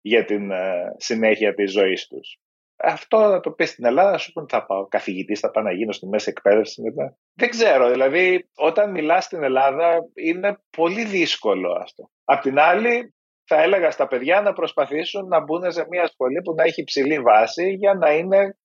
για 0.00 0.24
την 0.24 0.50
ε, 0.50 0.94
συνέχεια 0.96 1.54
της 1.54 1.72
ζωής 1.72 2.06
τους. 2.06 2.38
Αυτό 2.76 3.18
να 3.18 3.40
το 3.40 3.50
πεις 3.50 3.70
στην 3.70 3.84
Ελλάδα, 3.84 4.18
σου 4.18 4.32
πούνε 4.32 4.46
θα 4.48 4.66
πάω 4.66 4.86
καθηγητής, 4.86 5.40
θα 5.40 5.50
πάω 5.50 5.64
να 5.64 5.72
γίνω 5.72 5.92
στη 5.92 6.06
μέση 6.06 6.28
εκπαίδευση 6.30 6.82
μετά. 6.82 7.16
Δεν 7.34 7.48
ξέρω, 7.48 7.90
δηλαδή 7.90 8.48
όταν 8.54 8.90
μιλάς 8.90 9.24
στην 9.24 9.42
Ελλάδα 9.42 9.98
είναι 10.14 10.58
πολύ 10.76 11.04
δύσκολο 11.04 11.72
αυτό. 11.72 12.10
Απ' 12.24 12.42
την 12.42 12.58
άλλη, 12.58 13.14
θα 13.44 13.62
έλεγα 13.62 13.90
στα 13.90 14.06
παιδιά 14.06 14.40
να 14.40 14.52
προσπαθήσουν 14.52 15.28
να 15.28 15.40
μπουν 15.40 15.72
σε 15.72 15.86
μια 15.90 16.06
σχολή 16.06 16.42
που 16.42 16.54
να 16.54 16.62
έχει 16.62 16.80
υψηλή 16.80 17.20
βάση 17.20 17.70
για 17.70 17.94
να 17.94 18.12
είναι 18.12 18.56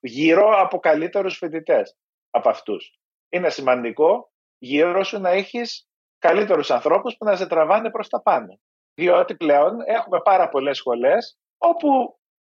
γύρω 0.00 0.60
από 0.60 0.78
καλύτερους 0.78 1.36
φοιτητές 1.36 1.96
από 2.30 2.48
αυτούς. 2.48 2.98
Είναι 3.28 3.50
σημαντικό 3.50 4.30
γύρω 4.58 5.04
σου 5.04 5.20
να 5.20 5.30
έχεις 5.30 5.88
καλύτερους 6.18 6.70
ανθρώπους 6.70 7.16
που 7.16 7.24
να 7.24 7.36
σε 7.36 7.46
τραβάνε 7.46 7.90
προς 7.90 8.08
τα 8.08 8.22
πάνω. 8.22 8.60
Διότι 8.94 9.36
πλέον 9.36 9.80
έχουμε 9.86 10.20
πάρα 10.20 10.48
πολλές 10.48 10.76
σχολές 10.76 11.38
όπου 11.58 11.88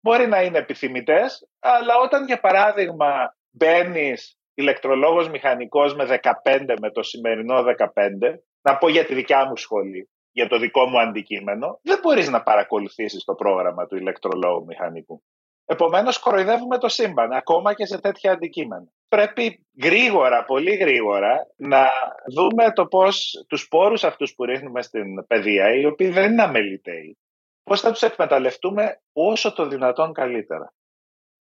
μπορεί 0.01 0.27
να 0.27 0.41
είναι 0.41 0.57
επιθυμητές, 0.57 1.47
αλλά 1.59 1.97
όταν 1.97 2.25
για 2.25 2.39
παράδειγμα 2.39 3.35
μπαίνεις 3.51 4.37
ηλεκτρολόγος 4.53 5.29
μηχανικός 5.29 5.95
με 5.95 6.05
15 6.05 6.75
με 6.81 6.91
το 6.91 7.03
σημερινό 7.03 7.63
15, 7.63 8.39
να 8.61 8.77
πω 8.77 8.89
για 8.89 9.05
τη 9.05 9.13
δικιά 9.13 9.45
μου 9.45 9.55
σχολή, 9.55 10.09
για 10.39 10.47
το 10.47 10.57
δικό 10.59 10.85
μου 10.85 10.99
αντικείμενο, 10.99 11.79
δεν 11.83 11.99
μπορείς 12.01 12.29
να 12.29 12.43
παρακολουθήσεις 12.43 13.23
το 13.23 13.33
πρόγραμμα 13.33 13.85
του 13.87 13.95
ηλεκτρολόγου 13.95 14.65
μηχανικού. 14.65 15.23
Επομένως 15.65 16.19
κοροϊδεύουμε 16.19 16.77
το 16.77 16.87
σύμπαν, 16.87 17.31
ακόμα 17.31 17.73
και 17.73 17.85
σε 17.85 17.99
τέτοια 17.99 18.31
αντικείμενα. 18.31 18.87
Πρέπει 19.07 19.67
γρήγορα, 19.83 20.45
πολύ 20.45 20.75
γρήγορα, 20.75 21.47
να 21.55 21.87
δούμε 22.31 22.71
το 22.73 22.85
πώς 22.85 23.45
τους 23.47 23.67
πόρους 23.67 24.03
αυτούς 24.03 24.33
που 24.35 24.45
ρίχνουμε 24.45 24.81
στην 24.81 25.27
παιδεία, 25.27 25.73
οι 25.73 25.85
οποίοι 25.85 26.09
δεν 26.09 26.31
είναι 26.31 26.43
αμεληταίοι, 26.43 27.17
πώς 27.63 27.81
θα 27.81 27.91
τους 27.91 28.01
εκμεταλλευτούμε 28.01 29.01
όσο 29.13 29.53
το 29.53 29.67
δυνατόν 29.67 30.13
καλύτερα. 30.13 30.73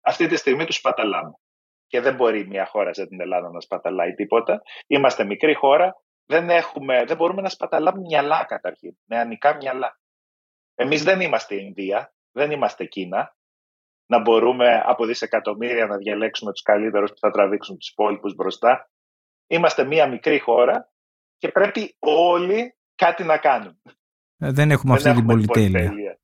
Αυτή 0.03 0.27
τη 0.27 0.37
στιγμή 0.37 0.65
τους 0.65 0.77
σπαταλάμε. 0.77 1.33
Και 1.87 2.01
δεν 2.01 2.15
μπορεί 2.15 2.47
μια 2.47 2.67
χώρα 2.67 2.93
σε 2.95 3.07
την 3.07 3.21
Ελλάδα 3.21 3.51
να 3.51 3.61
σπαταλάει 3.61 4.13
τίποτα. 4.15 4.63
Είμαστε 4.87 5.25
μικρή 5.25 5.55
χώρα, 5.55 5.97
δεν, 6.27 6.51
έχουμε, 6.51 7.05
δεν 7.05 7.17
μπορούμε 7.17 7.43
να 7.43 7.49
σπαταλάμε 7.49 8.01
μυαλά 8.01 8.45
καταρχήν, 8.45 8.97
νεανικά 9.05 9.57
μυαλά. 9.57 10.01
Εμείς 10.75 11.03
δεν 11.03 11.21
είμαστε 11.21 11.55
Ινδία, 11.55 12.15
δεν 12.31 12.51
είμαστε 12.51 12.85
Κίνα, 12.85 13.37
να 14.07 14.21
μπορούμε 14.21 14.83
από 14.85 15.07
δισεκατομμύρια 15.07 15.87
να 15.87 15.97
διαλέξουμε 15.97 16.53
τους 16.53 16.63
καλύτερους 16.63 17.11
που 17.11 17.19
θα 17.19 17.31
τραβήξουν 17.31 17.79
τους 17.79 17.89
υπόλοιπους 17.91 18.35
μπροστά. 18.35 18.91
Είμαστε 19.47 19.85
μία 19.85 20.09
μικρή 20.09 20.39
χώρα 20.39 20.93
και 21.39 21.49
πρέπει 21.49 21.97
όλοι 21.99 22.77
κάτι 22.95 23.25
να 23.25 23.39
κάνουν. 23.39 23.83
Ε, 24.39 24.53
δεν 24.53 24.71
έχουμε 24.71 24.95
αυτή 24.95 25.15
την 25.15 25.27
πολυτέλεια. 25.27 26.19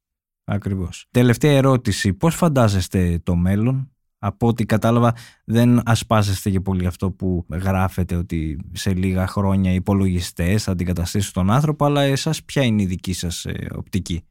Ακριβώς. 0.44 1.06
Τελευταία 1.11 1.56
ερώτηση. 1.56 2.14
Πώς 2.14 2.35
φαντάζεστε 2.37 3.18
το 3.18 3.35
μέλλον; 3.35 3.95
Από 4.18 4.46
ό,τι 4.46 4.64
κατάλαβα 4.64 5.16
δεν 5.44 5.88
ασπάζεστε 5.88 6.50
και 6.50 6.61
πολύ 6.61 6.87
αυτό 6.87 7.11
που 7.11 7.46
γράφετε 7.52 8.14
ότι 8.14 8.59
σε 8.72 8.94
λίγα 8.94 9.26
χρόνια 9.26 9.70
οι 9.70 9.74
υπολογιστές 9.74 10.62
θα 10.62 10.72
αντικαταστήσουν 10.72 11.33
τον 11.33 11.50
άνθρωπο, 11.50 11.85
αλλά 11.85 12.02
εσάς 12.02 12.44
ποια 12.44 12.62
είναι 12.62 12.83
η 12.83 12.87
δική 12.87 13.12
σας 13.12 13.44
ε, 13.44 13.68
οπτική; 13.76 14.29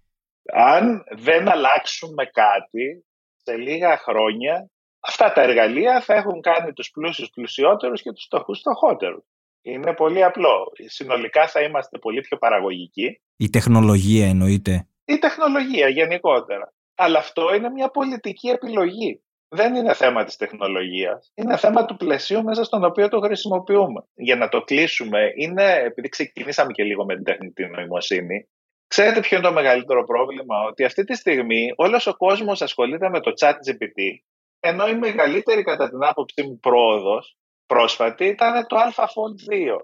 Αν 0.54 1.04
δεν 1.18 1.50
αλλάξουμε 1.50 2.26
κάτι, 2.26 3.06
σε 3.36 3.56
λίγα 3.56 3.98
χρόνια 3.98 4.70
αυτά 5.00 5.34
τα 5.34 5.42
εργαλεία 5.42 6.02
θα 6.02 6.14
έχουν 6.16 6.42
κάνει 6.42 6.74
τους 6.74 6.90
πλούσιους 6.90 7.30
πλουσιότερους 7.30 8.02
και 8.02 8.12
τους 8.12 8.24
φτωχούς 8.24 8.60
φτωχότερους. 8.60 9.24
Είναι 9.62 9.94
πολύ 9.94 10.24
απλό. 10.24 10.72
Συνολικά 10.86 11.48
θα 11.48 11.62
είμαστε 11.62 11.98
πολύ 11.98 12.22
πιο 12.22 12.38
παραγωγικοί. 12.38 13.22
Η 13.36 13.50
τεχνολογία 13.50 14.28
εννοείται; 14.28 14.88
Η 15.06 15.18
τεχνολογία 15.18 15.88
γενικότερα. 15.88 16.74
Αλλά 16.96 17.20
αυτό 17.20 17.56
είναι 17.56 17.70
μια 17.70 17.90
πολιτική 17.90 18.48
επιλογή. 18.48 19.24
Δεν 19.48 19.76
είναι 19.76 19.94
θέμα 19.94 20.24
της 20.24 20.36
τεχνολογίας. 20.36 21.32
Είναι 21.36 21.58
θέμα 21.58 21.86
του 21.86 21.96
πλαισίου 21.96 22.44
μέσα 22.44 22.64
στον 22.64 22.84
οποίο 22.84 23.10
το 23.10 23.20
χρησιμοποιούμε. 23.20 24.04
Για 24.14 24.36
να 24.36 24.50
το 24.50 24.62
κλείσουμε, 24.62 25.32
είναι, 25.36 25.74
επειδή 25.74 26.10
ξεκινήσαμε 26.10 26.72
και 26.72 26.84
λίγο 26.84 27.06
με 27.06 27.16
την 27.16 27.24
τεχνητή 27.24 27.66
νοημοσύνη, 27.66 28.50
ξέρετε 28.88 29.20
ποιο 29.20 29.38
είναι 29.38 29.48
το 29.48 29.54
μεγαλύτερο 29.54 30.04
πρόβλημα, 30.04 30.62
ότι 30.62 30.84
αυτή 30.84 31.04
τη 31.04 31.16
στιγμή 31.16 31.74
όλος 31.76 32.08
ο 32.08 32.16
κόσμος 32.16 32.62
ασχολείται 32.62 33.10
με 33.10 33.20
το 33.20 33.32
chat 33.40 33.54
GPT, 33.54 34.18
ενώ 34.60 34.88
η 34.88 34.96
μεγαλύτερη 34.96 35.64
κατά 35.64 35.90
την 35.90 36.04
άποψή 36.04 36.44
μου 36.44 36.60
πρόοδος 36.60 37.38
πρόσφατη 37.66 38.26
ήταν 38.26 38.68
το 38.68 38.78
AlphaFold 38.78 39.54
2 39.54 39.78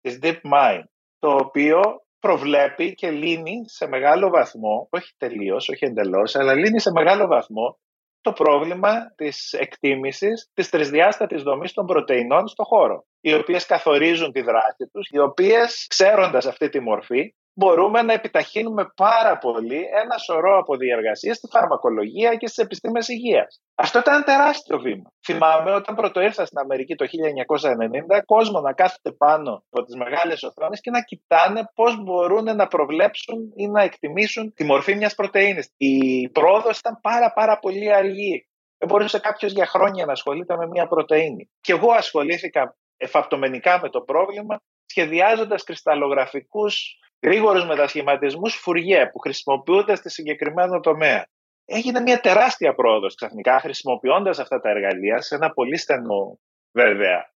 της 0.00 0.18
DeepMind, 0.22 0.82
το 1.18 1.34
οποίο 1.34 1.80
προβλέπει 2.18 2.94
και 2.94 3.10
λύνει 3.10 3.62
σε 3.66 3.86
μεγάλο 3.86 4.28
βαθμό, 4.28 4.88
όχι 4.90 5.14
τελείως, 5.16 5.68
όχι 5.68 5.84
εντελώς, 5.84 6.36
αλλά 6.36 6.54
λύνει 6.54 6.80
σε 6.80 6.90
μεγάλο 6.90 7.26
βαθμό 7.26 7.78
το 8.28 8.44
πρόβλημα 8.44 9.12
της 9.16 9.52
εκτίμησης 9.52 10.50
της 10.54 10.68
τρισδιάστατης 10.68 11.42
δομής 11.42 11.72
των 11.72 11.86
πρωτεϊνών 11.86 12.48
στο 12.48 12.64
χώρο, 12.64 13.04
οι 13.20 13.34
οποίες 13.34 13.66
καθορίζουν 13.66 14.32
τη 14.32 14.40
δράση 14.40 14.88
τους, 14.92 15.08
οι 15.10 15.18
οποίες 15.18 15.86
ξέροντας 15.88 16.46
αυτή 16.46 16.68
τη 16.68 16.80
μορφή 16.80 17.34
μπορούμε 17.58 18.02
να 18.02 18.12
επιταχύνουμε 18.12 18.92
πάρα 18.96 19.38
πολύ 19.38 19.88
ένα 20.02 20.16
σωρό 20.18 20.58
από 20.58 20.76
διεργασίε 20.76 21.32
στη 21.32 21.48
φαρμακολογία 21.50 22.34
και 22.34 22.46
στις 22.46 22.64
επιστήμες 22.64 23.08
υγείας. 23.08 23.60
Αυτό 23.74 23.98
ήταν 23.98 24.14
ένα 24.14 24.24
τεράστιο 24.24 24.78
βήμα. 24.78 25.10
Θυμάμαι 25.24 25.74
όταν 25.74 25.94
πρώτο 25.94 26.20
ήρθα 26.20 26.44
στην 26.46 26.58
Αμερική 26.58 26.94
το 26.94 27.06
1990, 27.06 28.22
κόσμο 28.24 28.60
να 28.60 28.72
κάθεται 28.72 29.12
πάνω 29.12 29.64
από 29.70 29.84
τις 29.84 29.94
μεγάλες 29.94 30.42
οθόνες 30.42 30.80
και 30.80 30.90
να 30.90 31.00
κοιτάνε 31.02 31.70
πώς 31.74 32.02
μπορούν 32.02 32.56
να 32.56 32.66
προβλέψουν 32.66 33.52
ή 33.56 33.68
να 33.68 33.82
εκτιμήσουν 33.82 34.52
τη 34.54 34.64
μορφή 34.64 34.94
μιας 34.94 35.14
πρωτενη. 35.14 35.62
Η 35.76 36.28
πρόοδος 36.28 36.78
ήταν 36.78 36.98
πάρα, 37.00 37.32
πάρα 37.32 37.58
πολύ 37.58 37.92
αργή. 37.94 38.48
Δεν 38.78 38.88
μπορούσε 38.88 39.18
κάποιος 39.18 39.52
για 39.52 39.66
χρόνια 39.66 40.04
να 40.04 40.12
ασχολείται 40.12 40.56
με 40.56 40.66
μια 40.66 40.86
πρωτενη. 40.86 41.50
Και 41.60 41.72
εγώ 41.72 41.92
ασχολήθηκα 41.92 42.76
εφαπτομενικά 42.96 43.80
με 43.82 43.88
το 43.88 44.00
πρόβλημα, 44.00 44.60
σχεδιάζοντας 44.90 45.64
κρυσταλλογραφικούς 45.64 46.98
γρήγορους 47.22 47.66
μετασχηματισμούς 47.66 48.54
φουριέ 48.54 49.06
που 49.06 49.18
χρησιμοποιούνται 49.18 49.94
στη 49.94 50.10
συγκεκριμένο 50.10 50.80
τομέα. 50.80 51.26
Έγινε 51.64 52.00
μια 52.00 52.20
τεράστια 52.20 52.74
πρόοδος 52.74 53.14
ξαφνικά 53.14 53.60
χρησιμοποιώντας 53.60 54.38
αυτά 54.38 54.60
τα 54.60 54.70
εργαλεία 54.70 55.20
σε 55.20 55.34
ένα 55.34 55.50
πολύ 55.50 55.76
στενό 55.76 56.40
βέβαια 56.72 57.32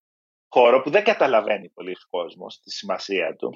χώρο 0.49 0.83
που 0.83 0.91
δεν 0.91 1.05
καταλαβαίνει 1.05 1.69
πολλοί 1.69 1.97
κόσμος 2.11 2.61
τη 2.61 2.71
σημασία 2.71 3.37
του. 3.37 3.51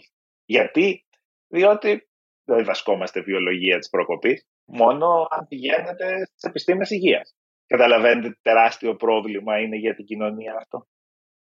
Γιατί, 0.45 1.07
διότι 1.49 2.09
δεν 2.45 2.57
διδασκόμαστε 2.57 3.21
βιολογία 3.21 3.79
της 3.79 3.89
προκοπής, 3.89 4.47
μόνο 4.65 5.27
αν 5.31 5.47
πηγαίνετε 5.49 6.25
στις 6.25 6.43
επιστήμες 6.43 6.91
υγείας. 6.91 7.35
Καταλαβαίνετε 7.67 8.29
τι 8.29 8.41
τεράστιο 8.43 8.97
πρόβλημα 8.97 9.59
είναι 9.59 9.77
για 9.77 9.95
την 9.95 10.05
κοινωνία 10.05 10.55
αυτό. 10.57 10.87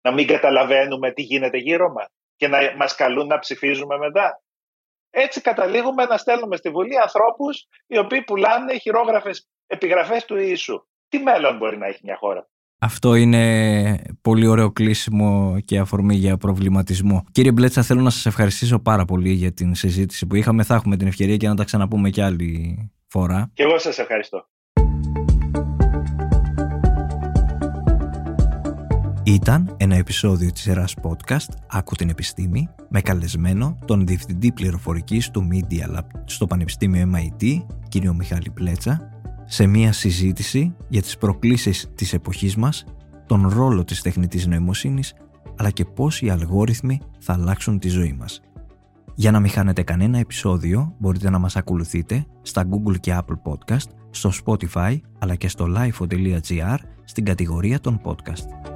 Να 0.02 0.14
μην 0.14 0.28
καταλαβαίνουμε 0.28 1.12
τι 1.12 1.22
γίνεται 1.22 1.58
γύρω 1.58 1.92
μας 1.92 2.10
και 2.36 2.48
να 2.48 2.58
μας 2.78 2.96
καλούν 2.96 3.28
να 3.28 3.40
ψηφίζουμε 3.40 3.98
μετά. 3.98 4.44
Έτσι 5.10 5.42
καταλήγουμε 5.42 6.06
να 6.06 6.18
στέλνουμε 6.18 6.56
στη 6.56 6.70
Βουλή 6.70 7.00
ανθρώπους 7.00 7.68
οι 7.88 7.98
οποίοι 7.98 8.24
πουλάνε 8.24 8.78
χειρόγραφες 8.78 9.50
επιγραφές 9.68 10.26
του 10.26 10.38
Ιησού. 10.38 10.86
Τι 11.08 11.20
μέλλον 11.20 11.58
μπορεί 11.58 11.78
να 11.78 11.88
έχει 11.88 12.00
μια 12.04 12.16
χώρα; 12.16 12.50
Αυτό 12.80 13.16
είναι 13.16 14.02
πολύ 14.22 14.48
ωραίο 14.48 14.72
κλείσιμο 14.72 15.60
και 15.66 15.78
αφορμή 15.78 16.16
για 16.16 16.38
προβληματισμό. 16.38 17.24
Κύριε 17.32 17.52
Μπλέτσα, 17.52 17.82
θέλω 17.82 18.02
να 18.02 18.10
σας 18.10 18.26
ευχαριστήσω 18.26 18.80
πάρα 18.80 19.06
πολύ 19.06 19.30
για 19.30 19.54
την 19.54 19.76
συζήτηση 19.76 20.28
που 20.28 20.36
είχαμε. 20.36 20.64
Θα 20.64 20.76
έχουμε 20.76 20.98
την 20.98 21.08
ευκαιρία 21.08 21.38
και 21.38 21.48
να 21.48 21.56
τα 21.56 21.64
ξαναπούμε 21.64 22.10
κι 22.10 22.22
άλλη 22.22 22.78
φορά. 23.08 23.52
Και 23.54 23.64
εγώ 23.64 23.78
σας 23.78 24.00
ευχαριστώ. 24.00 24.48
Ήταν 29.28 29.76
ένα 29.78 29.96
επεισόδιο 29.96 30.52
της 30.52 30.62
σειράς 30.62 30.96
podcast 31.02 31.54
«Άκου 31.68 31.96
την 31.96 32.10
επιστήμη» 32.10 32.70
με 32.90 33.02
καλεσμένο 33.02 33.78
τον 33.86 34.06
Διευθυντή 34.06 34.52
Πληροφορικής 34.52 35.32
του 35.32 35.48
Media 35.52 35.98
Lab 35.98 36.06
στο 36.26 36.48
Πανεπιστήμιο 36.48 37.12
MIT, 37.14 37.66
κύριο 37.90 38.14
Μιχάλη 38.14 38.50
Πλέτσα, 38.50 39.10
σε 39.46 39.66
μια 39.66 39.94
συζήτηση 39.94 40.76
για 40.88 41.02
τις 41.02 41.18
προκλήσεις 41.18 41.92
της 41.96 42.14
εποχής 42.14 42.56
μας, 42.56 42.86
τον 43.26 43.48
ρόλο 43.48 43.84
της 43.84 44.02
τεχνητής 44.02 44.48
νοημοσύνης, 44.48 45.14
αλλά 45.58 45.70
και 45.70 45.86
πώς 45.86 46.22
οι 46.22 46.30
αλγόριθμοι 46.30 47.02
θα 47.20 47.34
αλλάξουν 47.34 47.80
τη 47.80 47.90
ζωή 47.90 48.16
μας. 48.20 48.42
Για 49.16 49.32
να 49.32 49.40
μην 49.40 49.50
χάνετε 49.52 49.84
κανένα 49.84 50.18
επεισόδιο, 50.18 50.96
μπορείτε 51.00 51.30
να 51.30 51.40
μας 51.40 51.56
ακολουθείτε 51.56 52.26
στα 52.42 52.68
Google 52.70 53.00
και 53.00 53.18
Apple 53.18 53.52
Podcast, 53.52 53.90
στο 54.10 54.32
Spotify, 54.46 55.00
αλλά 55.20 55.36
και 55.36 55.48
στο 55.48 55.66
lifo.gr 55.78 56.78
στην 57.04 57.26
κατηγορία 57.26 57.80
των 57.80 58.02
podcast. 58.04 58.76